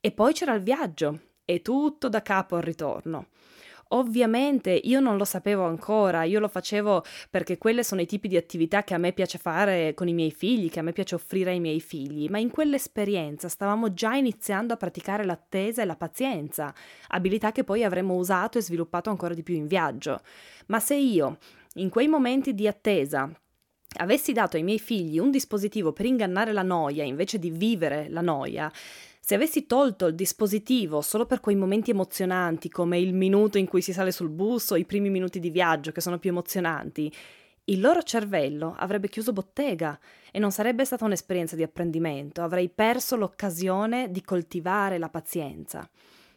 E 0.02 0.12
poi 0.12 0.34
c'era 0.34 0.56
il 0.56 0.62
viaggio, 0.62 1.18
e 1.46 1.62
tutto 1.62 2.10
da 2.10 2.22
capo 2.22 2.58
al 2.58 2.64
ritorno. 2.64 3.28
Ovviamente 3.90 4.72
io 4.72 5.00
non 5.00 5.18
lo 5.18 5.26
sapevo 5.26 5.66
ancora, 5.66 6.24
io 6.24 6.40
lo 6.40 6.48
facevo 6.48 7.04
perché 7.30 7.58
quelle 7.58 7.84
sono 7.84 8.02
i 8.02 8.06
tipi 8.06 8.28
di 8.28 8.38
attività 8.38 8.84
che 8.84 8.94
a 8.94 8.98
me 8.98 9.14
piace 9.14 9.38
fare 9.38 9.94
con 9.94 10.08
i 10.08 10.14
miei 10.14 10.32
figli, 10.32 10.70
che 10.70 10.80
a 10.80 10.84
me 10.84 10.94
piace 10.94 11.16
offrire 11.16 11.52
ai 11.52 11.60
miei 11.60 11.80
figli, 11.80 12.28
ma 12.30 12.40
in 12.40 12.50
quell'esperienza 12.50 13.48
stavamo 13.48 13.94
già 13.94 14.16
iniziando 14.16 14.74
a 14.74 14.78
praticare 14.78 15.26
l'attesa 15.26 15.82
e 15.82 15.86
la 15.86 15.96
pazienza, 15.96 16.74
abilità 17.10 17.52
che 17.52 17.64
poi 17.64 17.84
avremmo 17.84 18.16
usato 18.16 18.58
e 18.58 18.62
sviluppato 18.62 19.10
ancora 19.10 19.34
di 19.34 19.44
più 19.44 19.56
in 19.56 19.68
viaggio. 19.68 20.22
Ma 20.68 20.80
se 20.80 20.96
io, 20.96 21.38
in 21.76 21.90
quei 21.90 22.08
momenti 22.08 22.54
di 22.54 22.68
attesa, 22.68 23.30
avessi 23.98 24.34
dato 24.34 24.58
ai 24.58 24.64
miei 24.64 24.80
figli 24.80 25.20
un 25.20 25.30
dispositivo 25.30 25.94
per 25.94 26.06
ingannare 26.06 26.52
la 26.52 26.64
noia 26.64 27.04
invece 27.04 27.38
di 27.38 27.52
vivere 27.52 28.08
la 28.10 28.22
noia, 28.22 28.72
se 29.26 29.36
avessi 29.36 29.66
tolto 29.66 30.08
il 30.08 30.16
dispositivo 30.16 31.00
solo 31.00 31.26
per 31.26 31.40
quei 31.40 31.56
momenti 31.56 31.92
emozionanti, 31.92 32.68
come 32.68 33.00
il 33.00 33.14
minuto 33.14 33.58
in 33.58 33.68
cui 33.68 33.82
si 33.82 33.94
sale 33.94 34.12
sul 34.12 34.28
bus 34.28 34.72
o 34.72 34.76
i 34.76 34.84
primi 34.84 35.10
minuti 35.10 35.40
di 35.40 35.50
viaggio 35.50 35.94
che 35.94 36.02
sono 36.02 36.20
più 36.20 36.32
emozionanti, 36.32 37.10
il 37.66 37.80
loro 37.80 38.04
cervello 38.04 38.76
avrebbe 38.78 39.08
chiuso 39.08 39.32
bottega 39.32 39.98
e 40.30 40.40
non 40.40 40.52
sarebbe 40.52 40.84
stata 40.84 41.06
un'esperienza 41.06 41.56
di 41.56 41.64
apprendimento, 41.64 42.42
avrei 42.42 42.68
perso 42.68 43.16
l'occasione 43.16 44.12
di 44.12 44.22
coltivare 44.24 44.98
la 44.98 45.08
pazienza, 45.08 45.90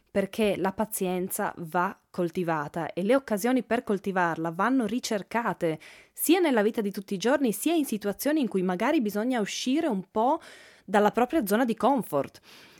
perché 0.09 0.55
la 0.55 0.71
pazienza 0.71 1.53
va 1.57 1.93
coltivata 2.09 2.93
e 2.93 3.03
le 3.03 3.15
occasioni 3.15 3.63
per 3.63 3.83
coltivarla 3.83 4.51
vanno 4.51 4.85
ricercate 4.85 5.77
sia 6.13 6.39
nella 6.39 6.63
vita 6.63 6.79
di 6.79 6.91
tutti 6.91 7.15
i 7.15 7.17
giorni, 7.17 7.51
sia 7.51 7.73
in 7.73 7.85
situazioni 7.85 8.39
in 8.39 8.47
cui 8.47 8.61
magari 8.61 9.01
bisogna 9.01 9.41
uscire 9.41 9.87
un 9.87 10.05
po' 10.09 10.39
dalla 10.85 11.11
propria 11.11 11.45
zona 11.45 11.65
di 11.65 11.75
comfort 11.75 12.39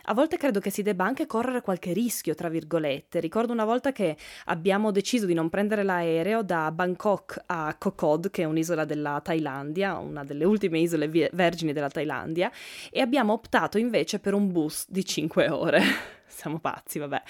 a 0.09 0.13
volte 0.13 0.37
credo 0.37 0.61
che 0.61 0.69
si 0.69 0.83
debba 0.83 1.03
anche 1.03 1.25
correre 1.25 1.61
qualche 1.61 1.91
rischio, 1.91 2.33
tra 2.33 2.47
virgolette. 2.47 3.19
Ricordo 3.19 3.51
una 3.51 3.65
volta 3.65 3.91
che 3.91 4.15
abbiamo 4.45 4.91
deciso 4.91 5.25
di 5.25 5.33
non 5.33 5.49
prendere 5.49 5.83
l'aereo 5.83 6.43
da 6.43 6.71
Bangkok 6.71 7.43
a 7.47 7.75
Kokod, 7.77 8.29
che 8.29 8.43
è 8.43 8.45
un'isola 8.45 8.85
della 8.85 9.19
Thailandia, 9.21 9.97
una 9.97 10.23
delle 10.23 10.45
ultime 10.45 10.79
isole 10.79 11.09
vergini 11.33 11.73
della 11.73 11.89
Thailandia, 11.89 12.49
e 12.89 13.01
abbiamo 13.01 13.33
optato 13.33 13.77
invece 13.77 14.19
per 14.19 14.33
un 14.33 14.49
bus 14.49 14.85
di 14.87 15.03
5 15.03 15.49
ore 15.49 15.81
siamo 16.25 16.59
pazzi, 16.59 16.99
vabbè. 16.99 17.21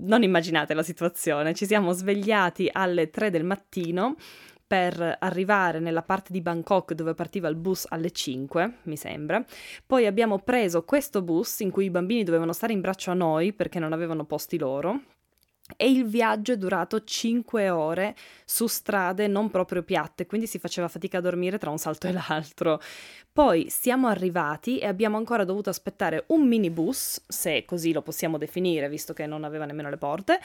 Non 0.00 0.22
immaginate 0.24 0.74
la 0.74 0.82
situazione. 0.82 1.54
Ci 1.54 1.66
siamo 1.66 1.92
svegliati 1.92 2.68
alle 2.72 3.10
3 3.10 3.30
del 3.30 3.44
mattino 3.44 4.16
per 4.66 5.18
arrivare 5.20 5.78
nella 5.78 6.02
parte 6.02 6.32
di 6.32 6.40
Bangkok 6.40 6.92
dove 6.94 7.14
partiva 7.14 7.48
il 7.48 7.56
bus 7.56 7.86
alle 7.88 8.10
5, 8.10 8.78
mi 8.82 8.96
sembra. 8.96 9.44
Poi 9.86 10.06
abbiamo 10.06 10.38
preso 10.38 10.82
questo 10.84 11.22
bus 11.22 11.60
in 11.60 11.70
cui 11.70 11.84
i 11.84 11.90
bambini 11.90 12.24
dovevano 12.24 12.52
stare 12.52 12.72
in 12.72 12.80
braccio 12.80 13.10
a 13.10 13.14
noi 13.14 13.52
perché 13.52 13.78
non 13.78 13.92
avevano 13.92 14.24
posti 14.24 14.58
loro 14.58 15.00
e 15.76 15.90
il 15.90 16.04
viaggio 16.06 16.52
è 16.52 16.56
durato 16.56 17.02
5 17.02 17.70
ore 17.70 18.14
su 18.44 18.66
strade 18.68 19.26
non 19.26 19.50
proprio 19.50 19.82
piatte, 19.82 20.26
quindi 20.26 20.46
si 20.46 20.58
faceva 20.58 20.86
fatica 20.86 21.18
a 21.18 21.20
dormire 21.20 21.58
tra 21.58 21.70
un 21.70 21.78
salto 21.78 22.06
e 22.06 22.12
l'altro. 22.12 22.80
Poi 23.36 23.68
siamo 23.68 24.06
arrivati 24.06 24.78
e 24.78 24.86
abbiamo 24.86 25.18
ancora 25.18 25.44
dovuto 25.44 25.68
aspettare 25.68 26.24
un 26.28 26.46
minibus, 26.46 27.20
se 27.28 27.66
così 27.66 27.92
lo 27.92 28.00
possiamo 28.00 28.38
definire, 28.38 28.88
visto 28.88 29.12
che 29.12 29.26
non 29.26 29.44
aveva 29.44 29.66
nemmeno 29.66 29.90
le 29.90 29.98
porte. 29.98 30.40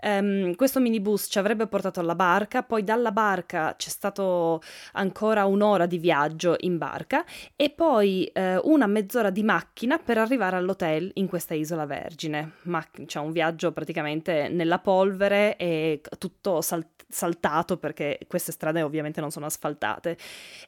Um, 0.00 0.54
questo 0.54 0.80
minibus 0.80 1.26
ci 1.28 1.38
avrebbe 1.38 1.66
portato 1.66 2.00
alla 2.00 2.14
barca, 2.14 2.62
poi 2.62 2.84
dalla 2.84 3.12
barca 3.12 3.74
c'è 3.76 3.90
stato 3.90 4.62
ancora 4.92 5.44
un'ora 5.44 5.84
di 5.84 5.98
viaggio 5.98 6.56
in 6.60 6.78
barca 6.78 7.22
e 7.54 7.68
poi 7.68 8.32
uh, 8.34 8.60
una 8.62 8.86
mezz'ora 8.86 9.28
di 9.28 9.42
macchina 9.42 9.98
per 9.98 10.16
arrivare 10.16 10.56
all'hotel 10.56 11.10
in 11.14 11.26
questa 11.26 11.52
isola 11.52 11.84
vergine. 11.84 12.52
Ma 12.62 12.82
c'è 13.04 13.18
un 13.18 13.32
viaggio 13.32 13.72
praticamente 13.72 14.48
nella 14.52 14.78
polvere 14.78 15.56
e 15.56 16.00
tutto 16.18 16.60
sal- 16.60 16.86
saltato 17.08 17.76
perché 17.76 18.18
queste 18.26 18.52
strade 18.52 18.82
ovviamente 18.82 19.20
non 19.20 19.30
sono 19.30 19.46
asfaltate. 19.46 20.16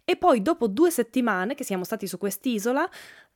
E 0.04 0.16
poi 0.16 0.42
dopo 0.42 0.68
due 0.68 0.90
settimane 0.90 1.54
che 1.54 1.64
siamo 1.64 1.84
stati 1.84 2.06
su 2.06 2.18
quest'isola 2.18 2.88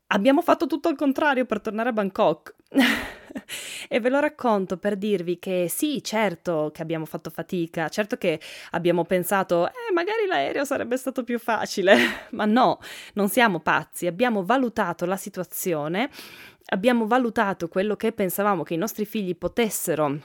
abbiamo 0.09 0.43
fatto 0.43 0.67
tutto 0.67 0.89
al 0.89 0.97
contrario 0.97 1.45
per 1.45 1.61
tornare 1.61 1.89
a 1.91 1.93
Bangkok. 1.93 2.55
e 3.89 4.01
ve 4.01 4.09
lo 4.09 4.21
racconto 4.21 4.77
per 4.77 4.97
dirvi 4.97 5.39
che 5.39 5.69
sì, 5.69 6.03
certo 6.03 6.71
che 6.73 6.83
abbiamo 6.83 7.07
fatto 7.07 7.31
fatica, 7.31 7.89
certo 7.89 8.17
che 8.17 8.41
abbiamo 8.73 9.05
pensato, 9.05 9.69
eh, 9.69 9.93
magari 9.95 10.27
l'aereo 10.27 10.65
sarebbe 10.65 10.97
stato 10.97 11.25
più 11.25 11.39
facile, 11.39 11.97
ma 12.33 12.45
no, 12.45 12.79
non 13.15 13.29
siamo 13.29 13.61
pazzi, 13.61 14.07
abbiamo 14.07 14.45
valutato 14.45 15.07
la 15.07 15.17
situazione, 15.17 16.11
abbiamo 16.67 17.07
valutato 17.07 17.69
quello 17.69 17.97
che 17.97 18.13
pensavamo 18.13 18.63
che 18.63 18.75
i 18.75 18.79
nostri 18.79 19.07
figli 19.07 19.37
potessero 19.37 20.19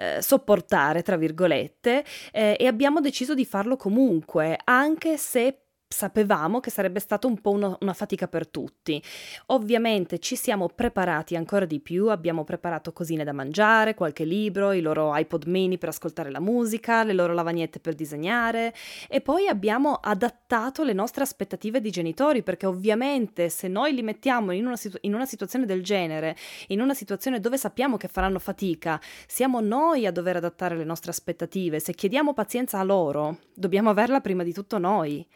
eh, 0.00 0.22
sopportare, 0.22 1.02
tra 1.02 1.16
virgolette, 1.16 2.02
eh, 2.32 2.56
e 2.58 2.66
abbiamo 2.66 3.00
deciso 3.00 3.34
di 3.34 3.44
farlo 3.44 3.76
comunque, 3.76 4.58
anche 4.64 5.18
se 5.18 5.64
sapevamo 5.92 6.60
che 6.60 6.70
sarebbe 6.70 7.00
stata 7.00 7.26
un 7.26 7.40
po' 7.40 7.50
uno, 7.50 7.76
una 7.80 7.92
fatica 7.92 8.28
per 8.28 8.46
tutti. 8.46 9.02
Ovviamente 9.46 10.20
ci 10.20 10.36
siamo 10.36 10.68
preparati 10.68 11.34
ancora 11.34 11.64
di 11.64 11.80
più, 11.80 12.08
abbiamo 12.08 12.44
preparato 12.44 12.92
cosine 12.92 13.24
da 13.24 13.32
mangiare, 13.32 13.94
qualche 13.94 14.24
libro, 14.24 14.70
i 14.70 14.80
loro 14.80 15.10
iPod 15.14 15.44
mini 15.46 15.78
per 15.78 15.88
ascoltare 15.88 16.30
la 16.30 16.40
musica, 16.40 17.02
le 17.02 17.12
loro 17.12 17.34
lavagnette 17.34 17.80
per 17.80 17.94
disegnare 17.94 18.72
e 19.08 19.20
poi 19.20 19.48
abbiamo 19.48 19.94
adattato 19.94 20.84
le 20.84 20.92
nostre 20.92 21.24
aspettative 21.24 21.80
di 21.80 21.90
genitori 21.90 22.44
perché 22.44 22.66
ovviamente 22.66 23.48
se 23.48 23.66
noi 23.66 23.92
li 23.92 24.02
mettiamo 24.02 24.52
in 24.52 24.66
una, 24.66 24.76
situ- 24.76 24.98
in 25.02 25.12
una 25.12 25.26
situazione 25.26 25.66
del 25.66 25.82
genere, 25.82 26.36
in 26.68 26.80
una 26.80 26.94
situazione 26.94 27.40
dove 27.40 27.58
sappiamo 27.58 27.96
che 27.96 28.06
faranno 28.06 28.38
fatica, 28.38 29.00
siamo 29.26 29.60
noi 29.60 30.06
a 30.06 30.12
dover 30.12 30.36
adattare 30.36 30.76
le 30.76 30.84
nostre 30.84 31.10
aspettative. 31.10 31.80
Se 31.80 31.94
chiediamo 31.94 32.32
pazienza 32.32 32.78
a 32.78 32.84
loro, 32.84 33.38
dobbiamo 33.52 33.90
averla 33.90 34.20
prima 34.20 34.44
di 34.44 34.52
tutto 34.52 34.78
noi 34.78 35.26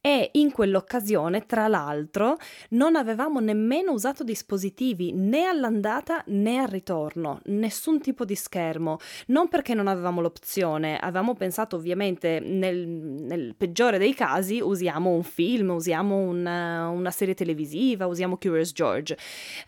e 0.00 0.30
in 0.34 0.50
quell'occasione, 0.50 1.44
tra 1.46 1.68
l'altro, 1.68 2.38
non 2.70 2.96
avevamo 2.96 3.40
nemmeno 3.40 3.92
usato 3.92 4.24
dispositivi 4.24 5.12
né 5.12 5.44
all'andata 5.44 6.22
né 6.28 6.58
al 6.58 6.68
ritorno, 6.68 7.40
nessun 7.46 8.00
tipo 8.00 8.24
di 8.24 8.34
schermo, 8.34 8.98
non 9.26 9.48
perché 9.48 9.74
non 9.74 9.88
avevamo 9.88 10.20
l'opzione, 10.20 10.98
avevamo 10.98 11.34
pensato 11.34 11.76
ovviamente 11.76 12.40
nel, 12.40 12.88
nel 12.88 13.54
peggiore 13.56 13.98
dei 13.98 14.14
casi 14.14 14.60
usiamo 14.60 15.10
un 15.10 15.22
film, 15.22 15.70
usiamo 15.70 16.16
una, 16.16 16.88
una 16.88 17.10
serie 17.10 17.34
televisiva, 17.34 18.06
usiamo 18.06 18.38
Curious 18.38 18.72
George, 18.72 19.16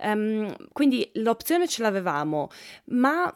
um, 0.03 0.55
quindi 0.73 1.11
l'opzione 1.15 1.69
ce 1.69 1.83
l'avevamo, 1.83 2.49
ma 2.87 3.35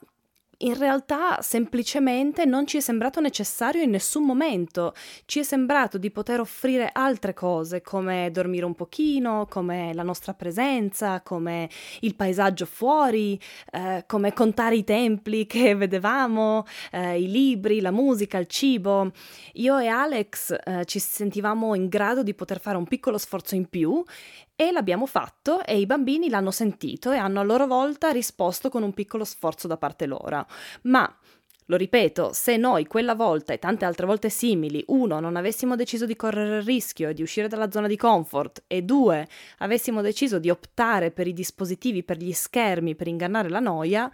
in 0.59 0.77
realtà 0.79 1.41
semplicemente 1.43 2.45
non 2.45 2.67
ci 2.67 2.79
è 2.79 2.81
sembrato 2.81 3.21
necessario 3.21 3.83
in 3.83 3.91
nessun 3.91 4.25
momento, 4.25 4.95
ci 5.27 5.41
è 5.41 5.43
sembrato 5.43 5.99
di 5.99 6.11
poter 6.11 6.41
offrire 6.41 6.89
altre 6.93 7.35
cose 7.35 7.83
come 7.83 8.31
dormire 8.31 8.65
un 8.65 8.75
pochino, 8.75 9.47
come 9.51 9.93
la 9.93 10.03
nostra 10.03 10.33
presenza, 10.33 11.21
come 11.21 11.69
il 12.01 12.15
paesaggio 12.15 12.65
fuori, 12.65 13.39
eh, 13.73 14.05
come 14.07 14.33
contare 14.33 14.77
i 14.77 14.85
templi 14.85 15.47
che 15.47 15.75
vedevamo, 15.77 16.65
eh, 16.91 17.21
i 17.21 17.31
libri, 17.31 17.81
la 17.81 17.91
musica, 17.91 18.39
il 18.39 18.47
cibo. 18.47 19.11
Io 19.55 19.79
e 19.79 19.89
Alex 19.89 20.57
eh, 20.65 20.85
ci 20.87 20.99
sentivamo 20.99 21.75
in 21.75 21.89
grado 21.89 22.23
di 22.23 22.35
poter 22.35 22.61
fare 22.61 22.77
un 22.77 22.87
piccolo 22.87 23.19
sforzo 23.19 23.55
in 23.55 23.69
più 23.69 24.03
e 24.57 24.73
l'abbiamo 24.73 25.07
fatto 25.07 25.63
e 25.63 25.79
i 25.79 25.87
bambini 25.87 26.29
l'hanno 26.31 26.51
sentito 26.51 27.13
e 27.13 27.19
hanno 27.19 27.41
a 27.41 27.45
loro 27.45 27.67
volta 27.67 28.11
risposto 28.11 28.71
con 28.71 28.83
un 28.83 28.95
piccolo 28.95 29.25
sforzo 29.25 29.69
da 29.69 29.77
parte 29.77 30.07
loro. 30.07 30.47
Ma 30.83 31.15
lo 31.69 31.77
ripeto, 31.77 32.33
se 32.33 32.57
noi 32.57 32.87
quella 32.87 33.17
volta 33.17 33.53
e 33.53 33.59
tante 33.59 33.85
altre 33.85 34.07
volte 34.07 34.31
simili, 34.31 34.85
uno, 34.87 35.19
non 35.19 35.35
avessimo 35.35 35.75
deciso 35.75 36.07
di 36.07 36.15
correre 36.15 36.59
il 36.59 36.63
rischio 36.63 37.09
e 37.09 37.15
di 37.15 37.23
uscire 37.23 37.49
dalla 37.49 37.73
zona 37.73 37.89
di 37.89 37.97
comfort, 37.97 38.63
e 38.69 38.83
due, 38.83 39.27
avessimo 39.59 40.01
deciso 40.01 40.39
di 40.39 40.49
optare 40.49 41.11
per 41.11 41.27
i 41.27 41.33
dispositivi, 41.33 42.05
per 42.05 42.19
gli 42.19 42.33
schermi, 42.33 42.95
per 42.95 43.09
ingannare 43.09 43.49
la 43.49 43.59
noia, 43.59 44.09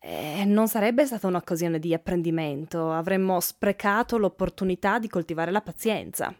eh, 0.00 0.44
non 0.46 0.68
sarebbe 0.68 1.04
stata 1.04 1.26
un'occasione 1.26 1.78
di 1.78 1.92
apprendimento, 1.92 2.90
avremmo 2.90 3.40
sprecato 3.40 4.16
l'opportunità 4.16 4.98
di 4.98 5.08
coltivare 5.08 5.50
la 5.50 5.60
pazienza. 5.60 6.34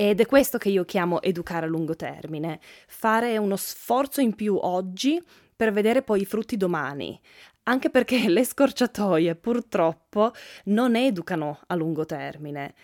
Ed 0.00 0.20
è 0.20 0.26
questo 0.26 0.58
che 0.58 0.68
io 0.68 0.84
chiamo 0.84 1.20
educare 1.22 1.66
a 1.66 1.68
lungo 1.68 1.96
termine, 1.96 2.60
fare 2.86 3.36
uno 3.36 3.56
sforzo 3.56 4.20
in 4.20 4.36
più 4.36 4.56
oggi 4.56 5.20
per 5.56 5.72
vedere 5.72 6.02
poi 6.02 6.20
i 6.20 6.24
frutti 6.24 6.56
domani, 6.56 7.20
anche 7.64 7.90
perché 7.90 8.28
le 8.30 8.44
scorciatoie 8.44 9.34
purtroppo 9.34 10.30
non 10.66 10.94
educano 10.94 11.58
a 11.66 11.74
lungo 11.74 12.06
termine. 12.06 12.74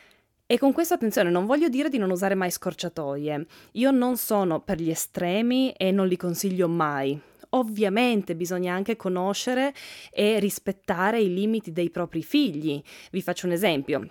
E 0.45 0.59
con 0.59 0.73
questa 0.73 0.95
attenzione 0.95 1.31
non 1.31 1.47
voglio 1.47 1.69
dire 1.69 1.89
di 1.89 1.99
non 1.99 2.11
usare 2.11 2.35
mai 2.35 2.51
scorciatoie. 2.51 3.47
Io 3.75 3.93
non 3.93 4.17
sono 4.17 4.63
per 4.63 4.81
gli 4.81 4.91
estremi 4.91 5.71
e 5.71 5.93
non 5.93 6.09
li 6.09 6.17
consiglio 6.17 6.67
mai. 6.67 7.17
Ovviamente 7.51 8.35
bisogna 8.35 8.75
anche 8.75 8.97
conoscere 8.97 9.73
e 10.11 10.41
rispettare 10.41 11.21
i 11.21 11.33
limiti 11.33 11.71
dei 11.71 11.91
propri 11.91 12.25
figli. 12.25 12.83
Vi 13.13 13.23
faccio 13.23 13.47
un 13.47 13.53
esempio. 13.53 14.09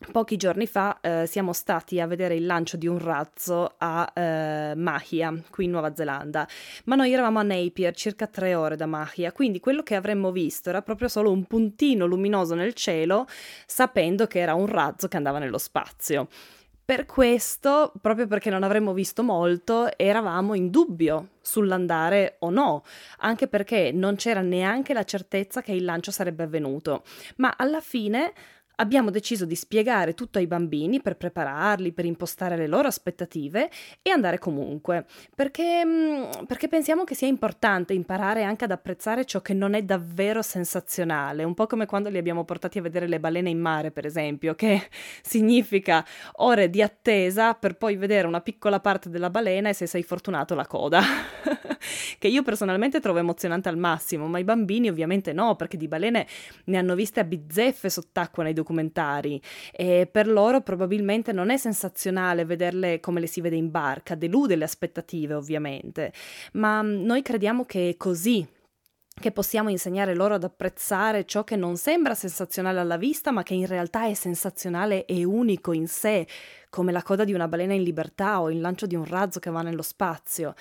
Pochi 0.00 0.38
giorni 0.38 0.66
fa 0.66 0.98
eh, 1.02 1.26
siamo 1.26 1.52
stati 1.52 2.00
a 2.00 2.06
vedere 2.06 2.34
il 2.34 2.46
lancio 2.46 2.78
di 2.78 2.86
un 2.86 2.98
razzo 2.98 3.74
a 3.76 4.10
eh, 4.14 4.72
Mahia, 4.74 5.42
qui 5.50 5.66
in 5.66 5.72
Nuova 5.72 5.94
Zelanda, 5.94 6.48
ma 6.84 6.94
noi 6.94 7.12
eravamo 7.12 7.38
a 7.38 7.42
Napier, 7.42 7.94
circa 7.94 8.26
tre 8.26 8.54
ore 8.54 8.76
da 8.76 8.86
Mahia, 8.86 9.30
quindi 9.30 9.60
quello 9.60 9.82
che 9.82 9.94
avremmo 9.94 10.32
visto 10.32 10.70
era 10.70 10.80
proprio 10.80 11.06
solo 11.08 11.30
un 11.30 11.44
puntino 11.44 12.06
luminoso 12.06 12.54
nel 12.54 12.72
cielo, 12.72 13.26
sapendo 13.66 14.26
che 14.26 14.38
era 14.38 14.54
un 14.54 14.66
razzo 14.66 15.06
che 15.06 15.18
andava 15.18 15.38
nello 15.38 15.58
spazio. 15.58 16.28
Per 16.82 17.04
questo, 17.04 17.92
proprio 18.00 18.26
perché 18.26 18.48
non 18.48 18.62
avremmo 18.62 18.94
visto 18.94 19.22
molto, 19.22 19.96
eravamo 19.98 20.54
in 20.54 20.70
dubbio 20.70 21.28
sull'andare 21.42 22.36
o 22.40 22.50
no, 22.50 22.84
anche 23.18 23.48
perché 23.48 23.92
non 23.92 24.16
c'era 24.16 24.40
neanche 24.40 24.94
la 24.94 25.04
certezza 25.04 25.60
che 25.60 25.72
il 25.72 25.84
lancio 25.84 26.10
sarebbe 26.10 26.44
avvenuto. 26.44 27.04
Ma 27.36 27.54
alla 27.56 27.80
fine 27.80 28.32
abbiamo 28.80 29.10
deciso 29.10 29.44
di 29.44 29.54
spiegare 29.54 30.14
tutto 30.14 30.38
ai 30.38 30.46
bambini 30.46 31.00
per 31.00 31.16
prepararli, 31.16 31.92
per 31.92 32.06
impostare 32.06 32.56
le 32.56 32.66
loro 32.66 32.88
aspettative 32.88 33.70
e 34.02 34.10
andare 34.10 34.38
comunque, 34.38 35.04
perché, 35.34 35.84
mm, 35.84 36.44
perché 36.46 36.66
pensiamo 36.66 37.04
che 37.04 37.14
sia 37.14 37.28
importante 37.28 37.92
imparare 37.92 38.42
anche 38.42 38.64
ad 38.64 38.70
apprezzare 38.70 39.24
ciò 39.24 39.42
che 39.42 39.54
non 39.54 39.74
è 39.74 39.82
davvero 39.82 40.42
sensazionale, 40.42 41.44
un 41.44 41.54
po' 41.54 41.66
come 41.66 41.86
quando 41.86 42.08
li 42.08 42.18
abbiamo 42.18 42.44
portati 42.44 42.78
a 42.78 42.82
vedere 42.82 43.06
le 43.06 43.20
balene 43.20 43.50
in 43.50 43.60
mare, 43.60 43.90
per 43.90 44.06
esempio, 44.06 44.54
che 44.54 44.88
significa 45.22 46.04
ore 46.36 46.70
di 46.70 46.82
attesa 46.82 47.54
per 47.54 47.76
poi 47.76 47.96
vedere 47.96 48.26
una 48.26 48.40
piccola 48.40 48.80
parte 48.80 49.10
della 49.10 49.30
balena 49.30 49.68
e 49.68 49.74
se 49.74 49.86
sei 49.86 50.02
fortunato 50.02 50.54
la 50.54 50.66
coda, 50.66 51.02
che 52.18 52.28
io 52.28 52.42
personalmente 52.42 53.00
trovo 53.00 53.18
emozionante 53.18 53.68
al 53.68 53.76
massimo, 53.76 54.26
ma 54.26 54.38
i 54.38 54.44
bambini 54.44 54.88
ovviamente 54.88 55.34
no, 55.34 55.54
perché 55.56 55.76
di 55.76 55.86
balene 55.86 56.26
ne 56.64 56.78
hanno 56.78 56.94
viste 56.94 57.20
a 57.20 57.24
bizzeffe 57.24 57.90
sott'acqua 57.90 58.42
nei 58.42 58.54
documentari 58.70 59.40
e 59.72 60.08
per 60.10 60.28
loro 60.28 60.60
probabilmente 60.60 61.32
non 61.32 61.50
è 61.50 61.56
sensazionale 61.56 62.44
vederle 62.44 63.00
come 63.00 63.20
le 63.20 63.26
si 63.26 63.40
vede 63.40 63.56
in 63.56 63.70
barca, 63.70 64.14
delude 64.14 64.54
le 64.56 64.64
aspettative 64.64 65.34
ovviamente, 65.34 66.12
ma 66.52 66.80
noi 66.80 67.22
crediamo 67.22 67.64
che 67.64 67.90
è 67.90 67.96
così 67.96 68.46
che 69.12 69.32
possiamo 69.32 69.68
insegnare 69.68 70.14
loro 70.14 70.34
ad 70.34 70.44
apprezzare 70.44 71.26
ciò 71.26 71.44
che 71.44 71.56
non 71.56 71.76
sembra 71.76 72.14
sensazionale 72.14 72.78
alla 72.78 72.96
vista, 72.96 73.32
ma 73.32 73.42
che 73.42 73.52
in 73.52 73.66
realtà 73.66 74.06
è 74.06 74.14
sensazionale 74.14 75.04
e 75.04 75.24
unico 75.24 75.72
in 75.72 75.88
sé, 75.88 76.26
come 76.70 76.90
la 76.90 77.02
coda 77.02 77.24
di 77.24 77.34
una 77.34 77.48
balena 77.48 77.74
in 77.74 77.82
libertà 77.82 78.40
o 78.40 78.50
il 78.50 78.60
lancio 78.60 78.86
di 78.86 78.94
un 78.94 79.04
razzo 79.04 79.38
che 79.38 79.50
va 79.50 79.60
nello 79.60 79.82
spazio. 79.82 80.54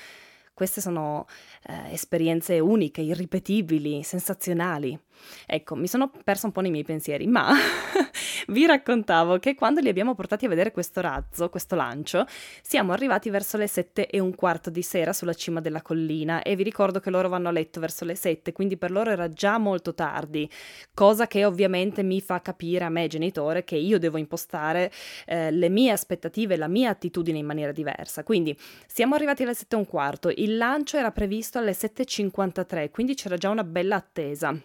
Queste 0.54 0.82
sono 0.82 1.26
eh, 1.68 1.94
esperienze 1.94 2.60
uniche, 2.60 3.00
irripetibili, 3.00 4.04
sensazionali. 4.04 5.00
Ecco, 5.46 5.76
mi 5.76 5.88
sono 5.88 6.12
persa 6.24 6.48
un 6.48 6.52
po' 6.52 6.62
nei 6.62 6.72
miei 6.72 6.84
pensieri, 6.84 7.28
ma 7.28 7.52
vi 8.48 8.66
raccontavo 8.66 9.40
che 9.40 9.56
quando 9.56 9.80
li 9.80 9.90
abbiamo 9.90 10.16
portati 10.16 10.46
a 10.46 10.50
vedere 10.50 10.72
questo 10.72 11.02
razzo, 11.02 11.50
questo 11.50 11.76
lancio, 11.76 12.26
siamo 12.62 12.92
arrivati 12.92 13.30
verso 13.30 13.58
le 13.58 13.68
sette 13.68 14.08
e 14.08 14.20
un 14.20 14.36
quarto 14.36 14.70
di 14.70 14.82
sera 14.82 15.14
sulla 15.14 15.34
cima 15.34 15.62
della 15.62 15.82
collina 15.82 16.42
e 16.42 16.56
vi 16.56 16.64
ricordo 16.64 17.00
che 17.00 17.10
loro 17.10 17.30
vanno 17.30 17.50
a 17.50 17.52
letto 17.52 17.80
verso 17.80 18.06
le 18.06 18.16
sette, 18.16 18.52
quindi 18.52 18.78
per 18.78 18.92
loro 18.92 19.12
era 19.12 19.30
già 19.30 19.58
molto 19.58 19.94
tardi, 19.94 20.50
cosa 20.94 21.28
che 21.28 21.46
ovviamente 21.46 22.04
mi 22.04 22.22
fa 22.22 22.42
capire 22.42 22.86
a 22.86 22.90
me 22.90 23.08
genitore 23.08 23.64
che 23.64 23.76
io 23.76 24.00
devo 24.00 24.18
impostare 24.18 24.92
eh, 25.26 25.52
le 25.52 25.70
mie 25.70 25.92
aspettative, 25.92 26.58
la 26.58 26.68
mia 26.68 26.90
attitudine 26.90 27.38
in 27.38 27.46
maniera 27.46 27.72
diversa. 27.72 28.24
Quindi 28.24 28.58
siamo 28.88 29.16
arrivati 29.16 29.44
alle 29.44 29.54
sette 29.54 29.76
e 29.76 29.80
un 29.80 29.86
quarto, 29.86 30.30
il 30.30 30.58
lancio 30.58 30.98
era 30.98 31.12
previsto 31.12 31.58
alle 31.58 31.72
7.53, 31.72 32.90
quindi 32.92 33.16
c'era 33.16 33.38
già 33.38 33.50
una 33.50 33.64
bella 33.64 33.96
attesa. 33.96 34.58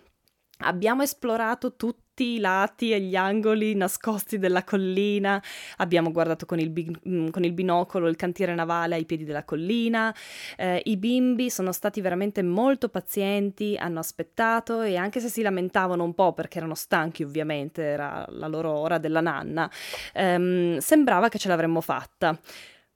Abbiamo 0.58 1.02
esplorato 1.02 1.75
tutti 1.75 2.34
i 2.34 2.38
lati 2.38 2.92
e 2.92 3.00
gli 3.00 3.16
angoli 3.16 3.75
nascosti 3.75 4.38
della 4.38 4.62
collina, 4.62 5.42
abbiamo 5.78 6.12
guardato 6.12 6.46
con 6.46 6.61
il, 6.61 6.70
bi- 6.70 6.96
mm, 7.08 7.30
con 7.30 7.42
il 7.42 7.52
binocolo 7.52 8.06
il 8.06 8.14
cantiere 8.14 8.54
navale 8.54 8.94
ai 8.94 9.04
piedi 9.04 9.25
della 9.25 9.42
collina, 9.42 10.14
eh, 10.56 10.80
i 10.84 10.96
bimbi 10.96 11.50
sono 11.50 11.73
stati 11.73 12.00
veramente 12.00 12.40
molto 12.44 12.88
pazienti, 12.88 13.76
hanno 13.76 13.99
aspettato 13.99 14.82
e 14.82 14.94
anche 14.94 15.18
se 15.18 15.28
si 15.28 15.42
lamentavano 15.42 16.04
un 16.04 16.14
po' 16.14 16.32
perché 16.32 16.58
erano 16.58 16.76
stanchi 16.76 17.25
ovviamente, 17.25 17.82
era 17.82 18.25
la 18.28 18.46
loro 18.46 18.70
ora 18.78 18.99
della 18.99 19.20
nanna, 19.20 19.68
ehm, 20.12 20.78
sembrava 20.78 21.28
che 21.28 21.38
ce 21.38 21.49
l'avremmo 21.49 21.80
fatta. 21.80 22.38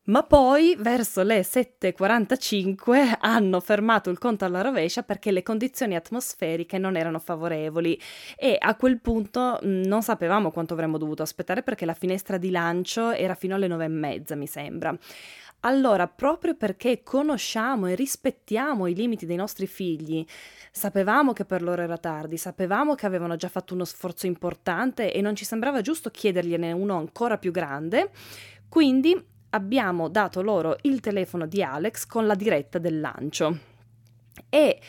Ma 0.09 0.23
poi, 0.23 0.75
verso 0.79 1.23
le 1.23 1.43
7.45, 1.43 3.19
hanno 3.21 3.61
fermato 3.61 4.09
il 4.09 4.17
conto 4.17 4.47
alla 4.47 4.63
rovescia 4.63 5.03
perché 5.03 5.31
le 5.31 5.43
condizioni 5.43 5.97
atmosferiche 5.97 6.79
non 6.79 6.97
erano 6.97 7.19
favorevoli 7.19 8.01
e 8.35 8.57
a 8.59 8.75
quel 8.77 9.01
punto 9.01 9.61
mm, 9.63 9.83
non 9.83 10.03
sapevamo 10.03 10.51
quanto 10.51 10.73
avremmo 10.73 10.97
dovuto 10.97 11.23
aspettare 11.23 11.63
perché 11.63 11.85
la 11.85 11.93
finestra 11.93 12.39
di 12.39 12.51
lancio 12.51 13.11
era 13.11 13.35
fino 13.35 13.55
alle 13.55 13.69
9.30, 13.69 14.37
mi 14.39 14.47
sembra. 14.47 14.97
Allora, 15.61 16.07
proprio 16.07 16.55
perché 16.55 17.03
conosciamo 17.03 17.87
e 17.89 17.95
rispettiamo 17.95 18.87
i 18.87 18.95
limiti 18.95 19.27
dei 19.27 19.37
nostri 19.37 19.67
figli, 19.67 20.25
sapevamo 20.71 21.35
che 21.35 21.45
per 21.45 21.61
loro 21.61 21.83
era 21.83 21.99
tardi, 21.99 22.39
sapevamo 22.39 22.95
che 22.95 23.05
avevano 23.05 23.37
già 23.37 23.49
fatto 23.49 23.75
uno 23.75 23.85
sforzo 23.85 24.25
importante 24.25 25.13
e 25.13 25.21
non 25.21 25.35
ci 25.35 25.45
sembrava 25.45 25.83
giusto 25.83 26.09
chiedergliene 26.11 26.73
uno 26.73 26.97
ancora 26.97 27.37
più 27.37 27.51
grande, 27.51 28.11
quindi 28.71 29.37
abbiamo 29.51 30.09
dato 30.09 30.43
loro 30.43 30.77
il 30.83 31.01
telefono 31.01 31.47
di 31.47 31.63
Alex 31.63 32.07
con 32.07 32.27
la 32.27 32.35
diretta 32.35 32.79
del 32.79 33.01
lancio. 33.01 33.59
E 34.49 34.81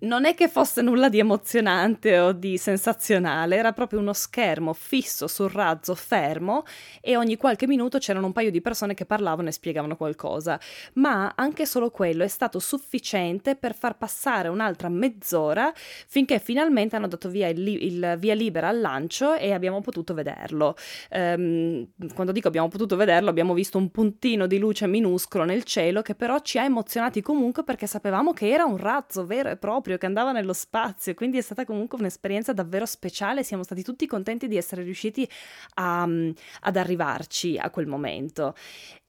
non 0.00 0.24
è 0.26 0.34
che 0.34 0.48
fosse 0.48 0.82
nulla 0.82 1.08
di 1.08 1.18
emozionante 1.18 2.18
o 2.20 2.32
di 2.32 2.56
sensazionale, 2.56 3.56
era 3.56 3.72
proprio 3.72 3.98
uno 3.98 4.12
schermo 4.12 4.72
fisso 4.72 5.26
sul 5.26 5.50
razzo 5.50 5.94
fermo 5.94 6.64
e 7.00 7.16
ogni 7.16 7.36
qualche 7.36 7.66
minuto 7.66 7.98
c'erano 7.98 8.26
un 8.26 8.32
paio 8.32 8.50
di 8.50 8.60
persone 8.60 8.94
che 8.94 9.06
parlavano 9.06 9.48
e 9.48 9.52
spiegavano 9.52 9.96
qualcosa, 9.96 10.60
ma 10.94 11.32
anche 11.34 11.66
solo 11.66 11.90
quello 11.90 12.22
è 12.22 12.28
stato 12.28 12.60
sufficiente 12.60 13.56
per 13.56 13.74
far 13.74 13.96
passare 13.96 14.48
un'altra 14.48 14.88
mezz'ora 14.88 15.72
finché 15.74 16.38
finalmente 16.38 16.94
hanno 16.94 17.08
dato 17.08 17.28
via 17.28 17.48
il, 17.48 17.66
il 17.66 18.16
via 18.18 18.34
libera 18.34 18.68
al 18.68 18.80
lancio 18.80 19.34
e 19.34 19.52
abbiamo 19.52 19.80
potuto 19.80 20.14
vederlo. 20.14 20.76
Um, 21.10 21.88
quando 22.14 22.32
dico 22.32 22.46
abbiamo 22.48 22.68
potuto 22.68 22.94
vederlo, 22.94 23.30
abbiamo 23.30 23.54
visto 23.54 23.78
un 23.78 23.90
puntino 23.90 24.46
di 24.46 24.58
luce 24.58 24.86
minuscolo 24.86 25.44
nel 25.44 25.64
cielo 25.64 26.02
che 26.02 26.14
però 26.14 26.38
ci 26.40 26.58
ha 26.58 26.64
emozionati 26.64 27.20
comunque 27.20 27.64
perché 27.64 27.86
sapevamo 27.86 28.32
che 28.32 28.48
era 28.48 28.64
un 28.64 28.76
razzo 28.76 29.26
vero 29.26 29.48
e 29.48 29.56
proprio 29.56 29.87
proprio, 29.88 29.96
che 29.96 30.06
andava 30.06 30.32
nello 30.32 30.52
spazio, 30.52 31.14
quindi 31.14 31.38
è 31.38 31.40
stata 31.40 31.64
comunque 31.64 31.98
un'esperienza 31.98 32.52
davvero 32.52 32.84
speciale, 32.84 33.42
siamo 33.42 33.62
stati 33.62 33.82
tutti 33.82 34.06
contenti 34.06 34.46
di 34.46 34.58
essere 34.58 34.82
riusciti 34.82 35.28
a, 35.74 36.02
ad 36.02 36.76
arrivarci 36.76 37.56
a 37.56 37.70
quel 37.70 37.86
momento. 37.86 38.54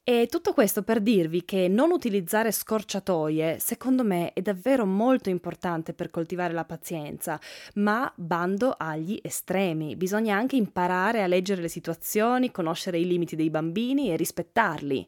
E 0.01 0.25
tutto 0.27 0.53
questo 0.53 0.81
per 0.81 1.01
dirvi 1.01 1.45
che 1.45 1.67
non 1.67 1.91
utilizzare 1.91 2.51
scorciatoie, 2.51 3.59
secondo 3.59 4.03
me, 4.03 4.33
è 4.33 4.41
davvero 4.41 4.85
molto 4.85 5.29
importante 5.29 5.93
per 5.93 6.09
coltivare 6.09 6.53
la 6.53 6.65
pazienza, 6.65 7.39
ma 7.75 8.11
bando 8.15 8.73
agli 8.75 9.19
estremi. 9.21 9.95
Bisogna 9.95 10.35
anche 10.35 10.55
imparare 10.55 11.21
a 11.21 11.27
leggere 11.27 11.61
le 11.61 11.67
situazioni, 11.67 12.49
conoscere 12.49 12.97
i 12.97 13.05
limiti 13.05 13.35
dei 13.35 13.51
bambini 13.51 14.09
e 14.09 14.15
rispettarli. 14.15 15.07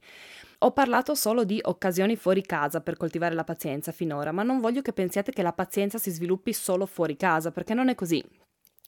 Ho 0.64 0.74
parlato 0.74 1.16
solo 1.16 1.44
di 1.44 1.60
occasioni 1.60 2.16
fuori 2.16 2.44
casa 2.44 2.82
per 2.82 2.96
coltivare 2.96 3.34
la 3.34 3.44
pazienza 3.44 3.92
finora, 3.92 4.32
ma 4.32 4.44
non 4.44 4.60
voglio 4.60 4.84
che 4.84 4.94
pensiate 4.94 5.32
che 5.32 5.42
la 5.42 5.54
pazienza 5.54 5.98
si 5.98 6.12
sviluppi 6.12 6.54
solo 6.54 6.86
fuori 6.86 7.18
casa, 7.18 7.50
perché 7.50 7.74
non 7.74 7.90
è 7.90 7.96
così. 7.96 8.24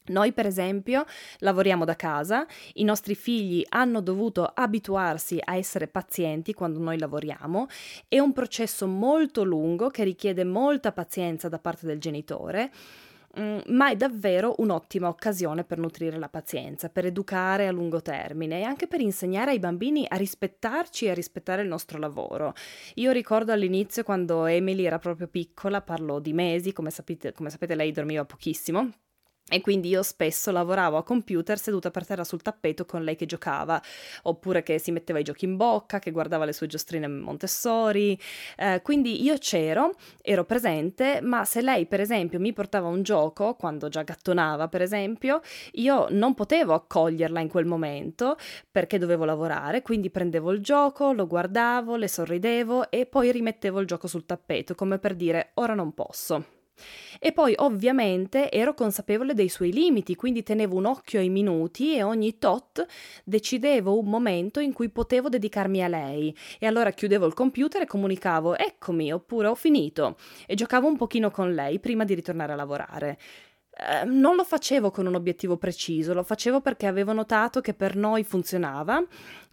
Noi, 0.06 0.32
per 0.32 0.46
esempio, 0.46 1.04
lavoriamo 1.38 1.84
da 1.84 1.96
casa, 1.96 2.46
i 2.74 2.84
nostri 2.84 3.16
figli 3.16 3.64
hanno 3.70 4.00
dovuto 4.02 4.44
abituarsi 4.44 5.40
a 5.42 5.56
essere 5.56 5.88
pazienti 5.88 6.54
quando 6.54 6.78
noi 6.78 6.96
lavoriamo, 6.96 7.66
è 8.06 8.20
un 8.20 8.32
processo 8.32 8.86
molto 8.86 9.42
lungo 9.42 9.88
che 9.88 10.04
richiede 10.04 10.44
molta 10.44 10.92
pazienza 10.92 11.48
da 11.48 11.58
parte 11.58 11.86
del 11.86 11.98
genitore 11.98 12.70
Mm, 13.38 13.58
ma 13.68 13.90
è 13.90 13.96
davvero 13.96 14.54
un'ottima 14.58 15.08
occasione 15.08 15.64
per 15.64 15.78
nutrire 15.78 16.18
la 16.18 16.28
pazienza, 16.28 16.88
per 16.88 17.06
educare 17.06 17.66
a 17.66 17.72
lungo 17.72 18.00
termine 18.00 18.60
e 18.60 18.62
anche 18.62 18.86
per 18.86 19.00
insegnare 19.00 19.50
ai 19.50 19.58
bambini 19.58 20.06
a 20.08 20.16
rispettarci 20.16 21.06
e 21.06 21.10
a 21.10 21.14
rispettare 21.14 21.62
il 21.62 21.68
nostro 21.68 21.98
lavoro. 21.98 22.54
Io 22.94 23.10
ricordo 23.10 23.50
all'inizio 23.50 24.04
quando 24.04 24.46
Emily 24.46 24.84
era 24.84 24.98
proprio 24.98 25.26
piccola, 25.26 25.80
parlo 25.82 26.20
di 26.20 26.32
mesi, 26.32 26.72
come 26.72 26.90
sapete, 26.90 27.32
come 27.32 27.50
sapete 27.50 27.74
lei 27.74 27.90
dormiva 27.90 28.24
pochissimo, 28.24 28.88
e 29.50 29.60
quindi 29.60 29.88
io 29.88 30.02
spesso 30.02 30.50
lavoravo 30.50 30.96
a 30.96 31.02
computer 31.02 31.58
seduta 31.58 31.90
per 31.90 32.06
terra 32.06 32.24
sul 32.24 32.40
tappeto 32.40 32.86
con 32.86 33.04
lei 33.04 33.14
che 33.14 33.26
giocava, 33.26 33.80
oppure 34.22 34.62
che 34.62 34.78
si 34.78 34.90
metteva 34.90 35.18
i 35.18 35.22
giochi 35.22 35.44
in 35.44 35.56
bocca, 35.56 35.98
che 35.98 36.10
guardava 36.10 36.46
le 36.46 36.54
sue 36.54 36.66
giostrine 36.66 37.06
Montessori. 37.08 38.18
Eh, 38.56 38.80
quindi 38.82 39.22
io 39.22 39.36
c'ero, 39.36 39.92
ero 40.22 40.44
presente, 40.44 41.20
ma 41.20 41.44
se 41.44 41.60
lei 41.60 41.86
per 41.86 42.00
esempio 42.00 42.40
mi 42.40 42.54
portava 42.54 42.88
un 42.88 43.02
gioco, 43.02 43.54
quando 43.54 43.88
già 43.88 44.02
gattonava 44.02 44.68
per 44.68 44.80
esempio, 44.80 45.42
io 45.72 46.06
non 46.10 46.34
potevo 46.34 46.72
accoglierla 46.72 47.40
in 47.40 47.48
quel 47.48 47.66
momento 47.66 48.36
perché 48.70 48.98
dovevo 48.98 49.24
lavorare, 49.26 49.82
quindi 49.82 50.10
prendevo 50.10 50.52
il 50.52 50.60
gioco, 50.60 51.12
lo 51.12 51.26
guardavo, 51.26 51.96
le 51.96 52.08
sorridevo 52.08 52.90
e 52.90 53.04
poi 53.06 53.30
rimettevo 53.30 53.78
il 53.80 53.86
gioco 53.86 54.06
sul 54.06 54.24
tappeto, 54.24 54.74
come 54.74 54.98
per 54.98 55.14
dire 55.14 55.50
ora 55.54 55.74
non 55.74 55.92
posso. 55.92 56.53
E 57.20 57.32
poi 57.32 57.54
ovviamente 57.56 58.50
ero 58.50 58.74
consapevole 58.74 59.34
dei 59.34 59.48
suoi 59.48 59.72
limiti, 59.72 60.16
quindi 60.16 60.42
tenevo 60.42 60.76
un 60.76 60.86
occhio 60.86 61.20
ai 61.20 61.28
minuti 61.28 61.94
e 61.94 62.02
ogni 62.02 62.38
tot 62.38 62.84
decidevo 63.24 63.98
un 63.98 64.06
momento 64.06 64.60
in 64.60 64.72
cui 64.72 64.90
potevo 64.90 65.28
dedicarmi 65.28 65.82
a 65.82 65.88
lei. 65.88 66.36
E 66.58 66.66
allora 66.66 66.90
chiudevo 66.90 67.26
il 67.26 67.34
computer 67.34 67.82
e 67.82 67.86
comunicavo 67.86 68.56
eccomi 68.56 69.12
oppure 69.12 69.48
ho 69.48 69.54
finito 69.54 70.16
e 70.46 70.54
giocavo 70.54 70.86
un 70.86 70.96
pochino 70.96 71.30
con 71.30 71.54
lei 71.54 71.78
prima 71.80 72.04
di 72.04 72.14
ritornare 72.14 72.52
a 72.52 72.56
lavorare. 72.56 73.18
Eh, 73.76 74.04
non 74.04 74.36
lo 74.36 74.44
facevo 74.44 74.92
con 74.92 75.06
un 75.06 75.16
obiettivo 75.16 75.56
preciso, 75.56 76.14
lo 76.14 76.22
facevo 76.22 76.60
perché 76.60 76.86
avevo 76.86 77.12
notato 77.12 77.60
che 77.60 77.74
per 77.74 77.96
noi 77.96 78.22
funzionava 78.22 79.04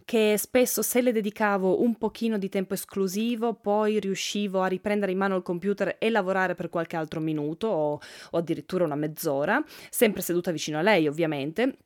che 0.04 0.36
spesso 0.38 0.82
se 0.82 1.00
le 1.00 1.12
dedicavo 1.12 1.82
un 1.82 1.96
pochino 1.96 2.38
di 2.38 2.48
tempo 2.48 2.74
esclusivo, 2.74 3.54
poi 3.54 4.00
riuscivo 4.00 4.60
a 4.62 4.66
riprendere 4.66 5.12
in 5.12 5.18
mano 5.18 5.36
il 5.36 5.42
computer 5.42 5.96
e 5.98 6.10
lavorare 6.10 6.54
per 6.54 6.68
qualche 6.68 6.96
altro 6.96 7.20
minuto 7.20 7.66
o, 7.66 8.00
o 8.30 8.38
addirittura 8.38 8.84
una 8.84 8.94
mezz'ora, 8.94 9.62
sempre 9.90 10.22
seduta 10.22 10.50
vicino 10.50 10.78
a 10.78 10.82
lei 10.82 11.08
ovviamente. 11.08 11.78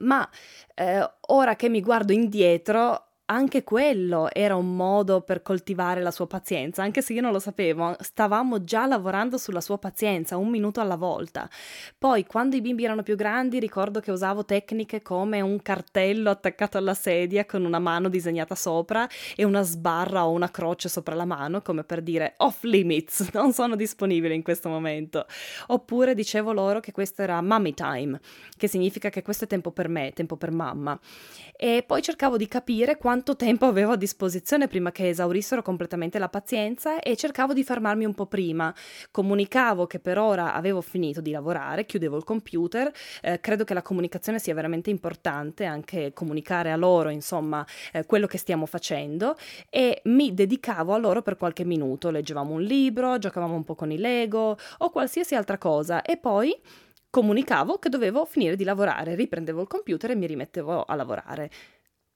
Ma 0.00 0.28
eh, 0.74 1.10
ora 1.28 1.56
che 1.56 1.68
mi 1.68 1.80
guardo 1.80 2.12
indietro, 2.12 3.09
anche 3.30 3.62
quello 3.62 4.28
era 4.32 4.56
un 4.56 4.74
modo 4.74 5.20
per 5.20 5.40
coltivare 5.40 6.02
la 6.02 6.10
sua 6.10 6.26
pazienza, 6.26 6.82
anche 6.82 7.00
se 7.00 7.12
io 7.12 7.20
non 7.20 7.30
lo 7.30 7.38
sapevo, 7.38 7.94
stavamo 8.00 8.64
già 8.64 8.86
lavorando 8.86 9.38
sulla 9.38 9.60
sua 9.60 9.78
pazienza, 9.78 10.36
un 10.36 10.48
minuto 10.48 10.80
alla 10.80 10.96
volta. 10.96 11.48
Poi, 11.96 12.26
quando 12.26 12.56
i 12.56 12.60
bimbi 12.60 12.82
erano 12.82 13.04
più 13.04 13.14
grandi, 13.14 13.60
ricordo 13.60 14.00
che 14.00 14.10
usavo 14.10 14.44
tecniche 14.44 15.00
come 15.00 15.40
un 15.40 15.62
cartello 15.62 16.28
attaccato 16.28 16.76
alla 16.76 16.94
sedia 16.94 17.46
con 17.46 17.64
una 17.64 17.78
mano 17.78 18.08
disegnata 18.08 18.56
sopra 18.56 19.08
e 19.36 19.44
una 19.44 19.62
sbarra 19.62 20.26
o 20.26 20.32
una 20.32 20.50
croce 20.50 20.88
sopra 20.88 21.14
la 21.14 21.24
mano, 21.24 21.62
come 21.62 21.84
per 21.84 22.02
dire 22.02 22.34
off 22.38 22.64
limits, 22.64 23.30
non 23.34 23.52
sono 23.52 23.76
disponibile 23.76 24.34
in 24.34 24.42
questo 24.42 24.68
momento. 24.68 25.26
Oppure 25.68 26.14
dicevo 26.14 26.52
loro 26.52 26.80
che 26.80 26.90
questo 26.90 27.22
era 27.22 27.40
mommy 27.40 27.74
time, 27.74 28.18
che 28.56 28.66
significa 28.66 29.08
che 29.08 29.22
questo 29.22 29.44
è 29.44 29.46
tempo 29.46 29.70
per 29.70 29.88
me, 29.88 30.12
tempo 30.12 30.36
per 30.36 30.50
mamma. 30.50 30.98
E 31.56 31.84
poi 31.86 32.02
cercavo 32.02 32.36
di 32.36 32.48
capire 32.48 32.96
quanto 32.96 33.18
quanto 33.20 33.36
tempo 33.36 33.66
avevo 33.66 33.92
a 33.92 33.96
disposizione 33.96 34.66
prima 34.66 34.92
che 34.92 35.10
esaurissero 35.10 35.60
completamente 35.60 36.18
la 36.18 36.30
pazienza 36.30 37.00
e 37.00 37.16
cercavo 37.16 37.52
di 37.52 37.62
fermarmi 37.62 38.06
un 38.06 38.14
po' 38.14 38.24
prima. 38.24 38.74
Comunicavo 39.10 39.86
che 39.86 39.98
per 39.98 40.16
ora 40.16 40.54
avevo 40.54 40.80
finito 40.80 41.20
di 41.20 41.30
lavorare, 41.30 41.84
chiudevo 41.84 42.16
il 42.16 42.24
computer, 42.24 42.90
eh, 43.20 43.38
credo 43.40 43.64
che 43.64 43.74
la 43.74 43.82
comunicazione 43.82 44.38
sia 44.38 44.54
veramente 44.54 44.88
importante, 44.88 45.66
anche 45.66 46.14
comunicare 46.14 46.72
a 46.72 46.76
loro, 46.76 47.10
insomma, 47.10 47.66
eh, 47.92 48.06
quello 48.06 48.26
che 48.26 48.38
stiamo 48.38 48.64
facendo. 48.64 49.36
E 49.68 50.00
mi 50.04 50.32
dedicavo 50.32 50.94
a 50.94 50.96
loro 50.96 51.20
per 51.20 51.36
qualche 51.36 51.66
minuto, 51.66 52.08
leggevamo 52.08 52.54
un 52.54 52.62
libro, 52.62 53.18
giocavamo 53.18 53.54
un 53.54 53.64
po' 53.64 53.74
con 53.74 53.92
i 53.92 53.98
Lego 53.98 54.56
o 54.78 54.88
qualsiasi 54.88 55.34
altra 55.34 55.58
cosa. 55.58 56.00
E 56.00 56.16
poi 56.16 56.58
comunicavo 57.10 57.78
che 57.78 57.90
dovevo 57.90 58.24
finire 58.24 58.56
di 58.56 58.64
lavorare, 58.64 59.14
riprendevo 59.14 59.60
il 59.60 59.66
computer 59.66 60.12
e 60.12 60.16
mi 60.16 60.26
rimettevo 60.26 60.84
a 60.84 60.94
lavorare. 60.94 61.50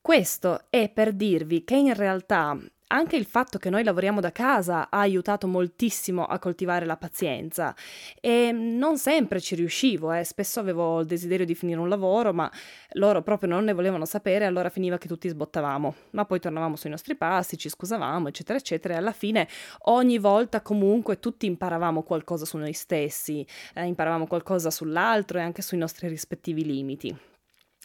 Questo 0.05 0.67
è 0.69 0.91
per 0.91 1.15
dirvi 1.15 1.65
che 1.65 1.77
in 1.77 1.95
realtà 1.95 2.61
anche 2.89 3.17
il 3.17 3.25
fatto 3.25 3.57
che 3.57 3.71
noi 3.71 3.83
lavoriamo 3.83 4.21
da 4.21 4.33
casa 4.33 4.91
ha 4.91 4.99
aiutato 4.99 5.47
moltissimo 5.47 6.27
a 6.27 6.39
coltivare 6.39 6.85
la 6.85 6.99
pazienza 6.99 7.75
e 8.21 8.53
non 8.53 8.99
sempre 8.99 9.41
ci 9.41 9.55
riuscivo, 9.55 10.13
eh. 10.13 10.23
spesso 10.23 10.61
avevo 10.61 11.01
il 11.01 11.07
desiderio 11.07 11.47
di 11.47 11.55
finire 11.55 11.81
un 11.81 11.89
lavoro, 11.89 12.35
ma 12.35 12.53
loro 12.93 13.23
proprio 13.23 13.49
non 13.49 13.65
ne 13.65 13.73
volevano 13.73 14.05
sapere, 14.05 14.45
allora 14.45 14.69
finiva 14.69 14.99
che 14.99 15.09
tutti 15.09 15.27
sbottavamo, 15.27 15.95
ma 16.11 16.27
poi 16.27 16.39
tornavamo 16.39 16.77
sui 16.77 16.91
nostri 16.91 17.17
passi, 17.17 17.57
ci 17.57 17.71
scusavamo, 17.71 18.29
eccetera, 18.29 18.59
eccetera, 18.59 18.93
e 18.93 18.97
alla 18.99 19.13
fine 19.13 19.49
ogni 19.85 20.19
volta 20.19 20.61
comunque 20.61 21.19
tutti 21.19 21.47
imparavamo 21.47 22.03
qualcosa 22.03 22.45
su 22.45 22.59
noi 22.59 22.75
stessi, 22.75 23.45
eh, 23.73 23.87
imparavamo 23.87 24.27
qualcosa 24.27 24.71
sull'altro 24.71 25.39
e 25.39 25.41
anche 25.41 25.63
sui 25.63 25.79
nostri 25.79 26.09
rispettivi 26.09 26.63
limiti. 26.63 27.33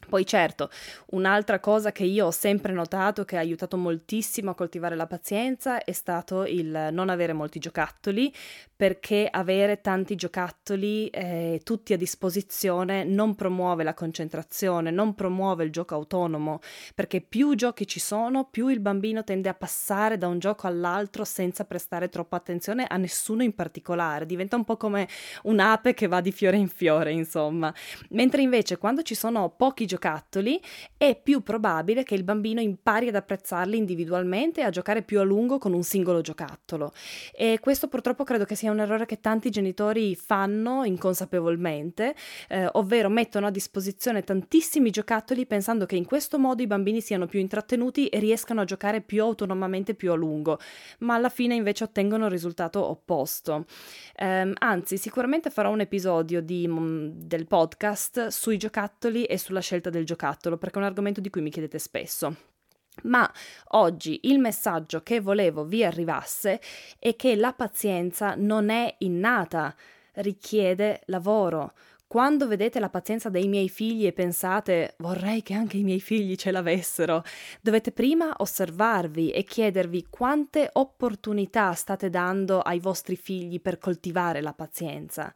Poi 0.09 0.25
certo, 0.25 0.71
un'altra 1.11 1.59
cosa 1.59 1.91
che 1.91 2.03
io 2.03 2.25
ho 2.25 2.31
sempre 2.31 2.73
notato 2.73 3.25
che 3.25 3.37
ha 3.37 3.41
aiutato 3.41 3.77
moltissimo 3.77 4.49
a 4.49 4.55
coltivare 4.55 4.95
la 4.95 5.05
pazienza 5.05 5.83
è 5.83 5.91
stato 5.91 6.45
il 6.45 6.89
non 6.91 7.09
avere 7.09 7.31
molti 7.33 7.59
giocattoli, 7.59 8.33
perché 8.75 9.27
avere 9.29 9.81
tanti 9.81 10.15
giocattoli 10.15 11.09
eh, 11.09 11.61
tutti 11.63 11.93
a 11.93 11.97
disposizione 11.97 13.03
non 13.03 13.35
promuove 13.35 13.83
la 13.83 13.93
concentrazione, 13.93 14.89
non 14.89 15.13
promuove 15.13 15.63
il 15.65 15.71
gioco 15.71 15.93
autonomo, 15.93 16.59
perché 16.95 17.21
più 17.21 17.53
giochi 17.53 17.85
ci 17.85 17.99
sono, 17.99 18.45
più 18.45 18.67
il 18.69 18.79
bambino 18.79 19.23
tende 19.23 19.47
a 19.49 19.53
passare 19.53 20.17
da 20.17 20.25
un 20.25 20.39
gioco 20.39 20.65
all'altro 20.65 21.23
senza 21.23 21.65
prestare 21.65 22.09
troppa 22.09 22.37
attenzione 22.37 22.87
a 22.87 22.97
nessuno 22.97 23.43
in 23.43 23.53
particolare, 23.53 24.25
diventa 24.25 24.55
un 24.55 24.63
po' 24.63 24.77
come 24.77 25.07
un'ape 25.43 25.93
che 25.93 26.07
va 26.07 26.19
di 26.19 26.31
fiore 26.31 26.57
in 26.57 26.67
fiore, 26.67 27.11
insomma. 27.11 27.71
Mentre 28.09 28.41
invece 28.41 28.77
quando 28.79 29.03
ci 29.03 29.13
sono 29.13 29.49
pochi 29.49 29.85
giocattoli 29.85 29.97
è 30.97 31.19
più 31.21 31.41
probabile 31.41 32.03
che 32.03 32.15
il 32.15 32.23
bambino 32.23 32.61
impari 32.61 33.09
ad 33.09 33.15
apprezzarli 33.15 33.77
individualmente 33.77 34.61
e 34.61 34.63
a 34.63 34.69
giocare 34.69 35.03
più 35.03 35.19
a 35.19 35.23
lungo 35.23 35.57
con 35.57 35.73
un 35.73 35.83
singolo 35.83 36.21
giocattolo. 36.21 36.91
E 37.31 37.59
questo 37.61 37.87
purtroppo 37.87 38.23
credo 38.23 38.45
che 38.45 38.55
sia 38.55 38.71
un 38.71 38.79
errore 38.79 39.05
che 39.05 39.19
tanti 39.19 39.49
genitori 39.49 40.15
fanno 40.15 40.83
inconsapevolmente, 40.83 42.15
eh, 42.47 42.67
ovvero 42.73 43.09
mettono 43.09 43.47
a 43.47 43.51
disposizione 43.51 44.23
tantissimi 44.23 44.89
giocattoli 44.89 45.45
pensando 45.45 45.85
che 45.85 45.95
in 45.95 46.05
questo 46.05 46.39
modo 46.39 46.61
i 46.61 46.67
bambini 46.67 47.01
siano 47.01 47.27
più 47.27 47.39
intrattenuti 47.39 48.07
e 48.07 48.19
riescano 48.19 48.61
a 48.61 48.65
giocare 48.65 49.01
più 49.01 49.21
autonomamente 49.23 49.95
più 49.95 50.11
a 50.11 50.15
lungo, 50.15 50.59
ma 50.99 51.15
alla 51.15 51.29
fine 51.29 51.55
invece 51.55 51.83
ottengono 51.83 52.25
il 52.25 52.31
risultato 52.31 52.83
opposto. 52.85 53.65
Eh, 54.15 54.51
anzi, 54.57 54.97
sicuramente 54.97 55.49
farò 55.49 55.71
un 55.71 55.81
episodio 55.81 56.41
di, 56.41 56.67
mm, 56.67 57.09
del 57.13 57.47
podcast 57.47 58.27
sui 58.27 58.57
giocattoli 58.57 59.23
e 59.23 59.37
sulla 59.37 59.61
scelta 59.61 59.78
del 59.87 60.05
giocattolo, 60.05 60.57
perché 60.57 60.75
è 60.75 60.81
un 60.81 60.87
argomento 60.87 61.21
di 61.21 61.29
cui 61.29 61.41
mi 61.41 61.49
chiedete 61.49 61.79
spesso. 61.79 62.35
Ma 63.03 63.31
oggi 63.69 64.19
il 64.23 64.39
messaggio 64.39 65.01
che 65.03 65.21
volevo 65.21 65.63
vi 65.63 65.85
arrivasse 65.85 66.59
è 66.97 67.15
che 67.15 67.35
la 67.35 67.53
pazienza 67.53 68.33
non 68.35 68.69
è 68.69 68.93
innata, 68.99 69.73
richiede 70.15 71.01
lavoro. 71.05 71.73
Quando 72.09 72.47
vedete 72.47 72.79
la 72.79 72.89
pazienza 72.89 73.29
dei 73.29 73.47
miei 73.47 73.69
figli 73.69 74.07
e 74.07 74.13
pensate 74.13 74.95
vorrei 74.97 75.43
che 75.43 75.53
anche 75.53 75.77
i 75.77 75.83
miei 75.83 75.99
figli 75.99 76.35
ce 76.35 76.49
l'avessero, 76.49 77.23
dovete 77.61 77.91
prima 77.91 78.33
osservarvi 78.37 79.29
e 79.29 79.43
chiedervi 79.43 80.07
quante 80.09 80.71
opportunità 80.73 81.71
state 81.73 82.09
dando 82.09 82.61
ai 82.61 82.79
vostri 82.79 83.15
figli 83.15 83.61
per 83.61 83.77
coltivare 83.77 84.41
la 84.41 84.53
pazienza. 84.53 85.31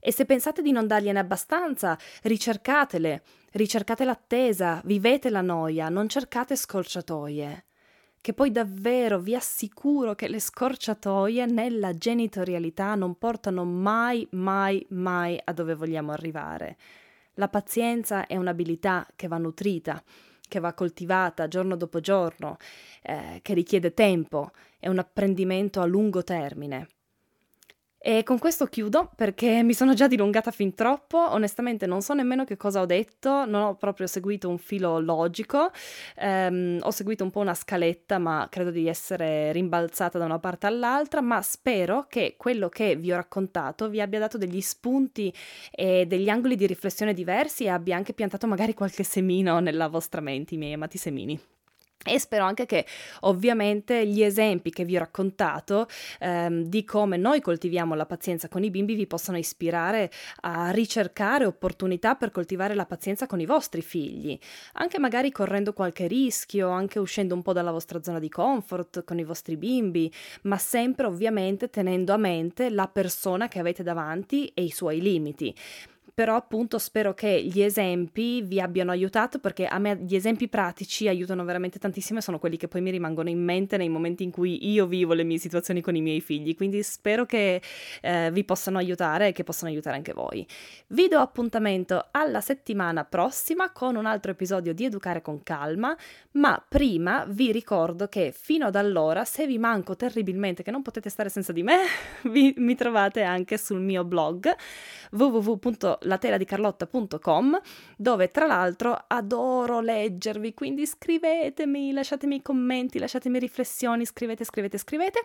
E 0.00 0.12
se 0.12 0.24
pensate 0.24 0.62
di 0.62 0.72
non 0.72 0.86
dargliene 0.86 1.18
abbastanza, 1.18 1.98
ricercatele, 2.22 3.22
ricercate 3.54 4.04
l'attesa, 4.04 4.80
vivete 4.84 5.30
la 5.30 5.40
noia, 5.40 5.88
non 5.88 6.08
cercate 6.08 6.56
scorciatoie. 6.56 7.64
Che 8.20 8.32
poi 8.32 8.50
davvero 8.50 9.18
vi 9.18 9.34
assicuro 9.34 10.14
che 10.14 10.28
le 10.28 10.40
scorciatoie 10.40 11.44
nella 11.46 11.92
genitorialità 11.94 12.94
non 12.94 13.16
portano 13.16 13.64
mai, 13.64 14.26
mai, 14.30 14.84
mai 14.90 15.38
a 15.42 15.52
dove 15.52 15.74
vogliamo 15.74 16.12
arrivare. 16.12 16.76
La 17.34 17.48
pazienza 17.48 18.26
è 18.26 18.36
un'abilità 18.36 19.06
che 19.14 19.28
va 19.28 19.36
nutrita, 19.36 20.02
che 20.48 20.58
va 20.58 20.72
coltivata 20.72 21.48
giorno 21.48 21.76
dopo 21.76 22.00
giorno, 22.00 22.56
eh, 23.02 23.40
che 23.42 23.54
richiede 23.54 23.92
tempo, 23.92 24.52
è 24.78 24.88
un 24.88 24.98
apprendimento 24.98 25.80
a 25.80 25.84
lungo 25.84 26.24
termine. 26.24 26.88
E 28.06 28.22
con 28.22 28.38
questo 28.38 28.66
chiudo 28.66 29.10
perché 29.16 29.62
mi 29.62 29.72
sono 29.72 29.94
già 29.94 30.06
dilungata 30.06 30.50
fin 30.50 30.74
troppo, 30.74 31.16
onestamente 31.32 31.86
non 31.86 32.02
so 32.02 32.12
nemmeno 32.12 32.44
che 32.44 32.58
cosa 32.58 32.82
ho 32.82 32.84
detto, 32.84 33.46
non 33.46 33.62
ho 33.62 33.76
proprio 33.76 34.06
seguito 34.06 34.46
un 34.46 34.58
filo 34.58 34.98
logico, 35.00 35.70
ehm, 36.16 36.80
ho 36.82 36.90
seguito 36.90 37.24
un 37.24 37.30
po' 37.30 37.40
una 37.40 37.54
scaletta 37.54 38.18
ma 38.18 38.46
credo 38.50 38.70
di 38.70 38.88
essere 38.88 39.52
rimbalzata 39.52 40.18
da 40.18 40.26
una 40.26 40.38
parte 40.38 40.66
all'altra, 40.66 41.22
ma 41.22 41.40
spero 41.40 42.04
che 42.06 42.34
quello 42.36 42.68
che 42.68 42.94
vi 42.94 43.10
ho 43.10 43.16
raccontato 43.16 43.88
vi 43.88 44.02
abbia 44.02 44.18
dato 44.18 44.36
degli 44.36 44.60
spunti 44.60 45.32
e 45.70 46.04
degli 46.04 46.28
angoli 46.28 46.56
di 46.56 46.66
riflessione 46.66 47.14
diversi 47.14 47.64
e 47.64 47.68
abbia 47.70 47.96
anche 47.96 48.12
piantato 48.12 48.46
magari 48.46 48.74
qualche 48.74 49.02
semino 49.02 49.60
nella 49.60 49.88
vostra 49.88 50.20
mente, 50.20 50.52
i 50.56 50.58
miei 50.58 50.74
amati 50.74 50.98
semini. 50.98 51.53
E 52.06 52.18
spero 52.18 52.44
anche 52.44 52.66
che 52.66 52.84
ovviamente 53.20 54.06
gli 54.06 54.22
esempi 54.22 54.68
che 54.68 54.84
vi 54.84 54.96
ho 54.96 54.98
raccontato 54.98 55.86
ehm, 56.20 56.64
di 56.64 56.84
come 56.84 57.16
noi 57.16 57.40
coltiviamo 57.40 57.94
la 57.94 58.04
pazienza 58.04 58.48
con 58.48 58.62
i 58.62 58.68
bimbi 58.68 58.94
vi 58.94 59.06
possano 59.06 59.38
ispirare 59.38 60.10
a 60.42 60.70
ricercare 60.70 61.46
opportunità 61.46 62.14
per 62.14 62.30
coltivare 62.30 62.74
la 62.74 62.84
pazienza 62.84 63.26
con 63.26 63.40
i 63.40 63.46
vostri 63.46 63.80
figli, 63.80 64.38
anche 64.74 64.98
magari 64.98 65.32
correndo 65.32 65.72
qualche 65.72 66.06
rischio, 66.06 66.68
anche 66.68 66.98
uscendo 66.98 67.34
un 67.34 67.40
po' 67.40 67.54
dalla 67.54 67.70
vostra 67.70 68.02
zona 68.02 68.18
di 68.18 68.28
comfort 68.28 69.02
con 69.04 69.18
i 69.18 69.24
vostri 69.24 69.56
bimbi, 69.56 70.12
ma 70.42 70.58
sempre 70.58 71.06
ovviamente 71.06 71.70
tenendo 71.70 72.12
a 72.12 72.18
mente 72.18 72.68
la 72.68 72.86
persona 72.86 73.48
che 73.48 73.60
avete 73.60 73.82
davanti 73.82 74.48
e 74.48 74.62
i 74.62 74.70
suoi 74.70 75.00
limiti 75.00 75.54
però 76.14 76.36
appunto 76.36 76.78
spero 76.78 77.12
che 77.12 77.42
gli 77.42 77.60
esempi 77.60 78.40
vi 78.40 78.60
abbiano 78.60 78.92
aiutato 78.92 79.40
perché 79.40 79.66
a 79.66 79.78
me 79.78 79.96
gli 79.96 80.14
esempi 80.14 80.46
pratici 80.46 81.08
aiutano 81.08 81.44
veramente 81.44 81.80
tantissimo 81.80 82.20
e 82.20 82.22
sono 82.22 82.38
quelli 82.38 82.56
che 82.56 82.68
poi 82.68 82.82
mi 82.82 82.92
rimangono 82.92 83.28
in 83.28 83.42
mente 83.42 83.76
nei 83.76 83.88
momenti 83.88 84.22
in 84.22 84.30
cui 84.30 84.70
io 84.70 84.86
vivo 84.86 85.12
le 85.12 85.24
mie 85.24 85.38
situazioni 85.38 85.80
con 85.80 85.96
i 85.96 86.00
miei 86.00 86.20
figli, 86.20 86.54
quindi 86.54 86.84
spero 86.84 87.26
che 87.26 87.60
eh, 88.00 88.30
vi 88.32 88.44
possano 88.44 88.78
aiutare 88.78 89.28
e 89.28 89.32
che 89.32 89.42
possano 89.42 89.72
aiutare 89.72 89.96
anche 89.96 90.12
voi. 90.12 90.46
Vi 90.86 91.08
do 91.08 91.18
appuntamento 91.18 92.06
alla 92.12 92.40
settimana 92.40 93.04
prossima 93.04 93.72
con 93.72 93.96
un 93.96 94.06
altro 94.06 94.30
episodio 94.30 94.72
di 94.72 94.84
Educare 94.84 95.20
con 95.20 95.42
calma, 95.42 95.96
ma 96.32 96.64
prima 96.66 97.24
vi 97.28 97.50
ricordo 97.50 98.06
che 98.06 98.32
fino 98.32 98.66
ad 98.66 98.76
allora, 98.76 99.24
se 99.24 99.48
vi 99.48 99.58
manco 99.58 99.96
terribilmente 99.96 100.62
che 100.62 100.70
non 100.70 100.82
potete 100.82 101.08
stare 101.08 101.28
senza 101.28 101.50
di 101.50 101.64
me, 101.64 101.78
vi, 102.30 102.54
mi 102.58 102.76
trovate 102.76 103.22
anche 103.22 103.58
sul 103.58 103.80
mio 103.80 104.04
blog 104.04 104.54
www 105.10 106.02
latela-di-carlotta.com 106.04 107.60
dove 107.96 108.30
tra 108.30 108.46
l'altro 108.46 109.04
adoro 109.06 109.80
leggervi, 109.80 110.54
quindi 110.54 110.86
scrivetemi, 110.86 111.92
lasciatemi 111.92 112.42
commenti, 112.42 112.98
lasciatemi 112.98 113.38
riflessioni, 113.38 114.04
scrivete, 114.04 114.44
scrivete, 114.44 114.78
scrivete 114.78 115.24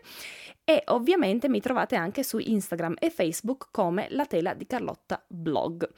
e 0.64 0.84
ovviamente 0.88 1.50
mi 1.50 1.62
trovate 1.62 1.96
anche 1.96 2.24
su 2.24 2.38
Instagram 2.38 2.96
e 3.00 3.10
Facebook 3.10 3.68
come 3.72 4.08
La 4.10 4.26
Tela 4.26 4.54
di 4.54 4.66
Carlotta 4.66 5.24
Blog. 5.28 5.90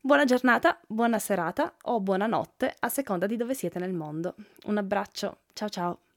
Buona 0.00 0.24
giornata, 0.24 0.80
buona 0.86 1.18
serata 1.18 1.74
o 1.82 2.00
buonanotte 2.00 2.76
a 2.78 2.88
seconda 2.88 3.26
di 3.26 3.36
dove 3.36 3.54
siete 3.54 3.78
nel 3.78 3.92
mondo. 3.92 4.36
Un 4.66 4.78
abbraccio, 4.78 5.38
ciao 5.52 5.68
ciao! 5.68 6.07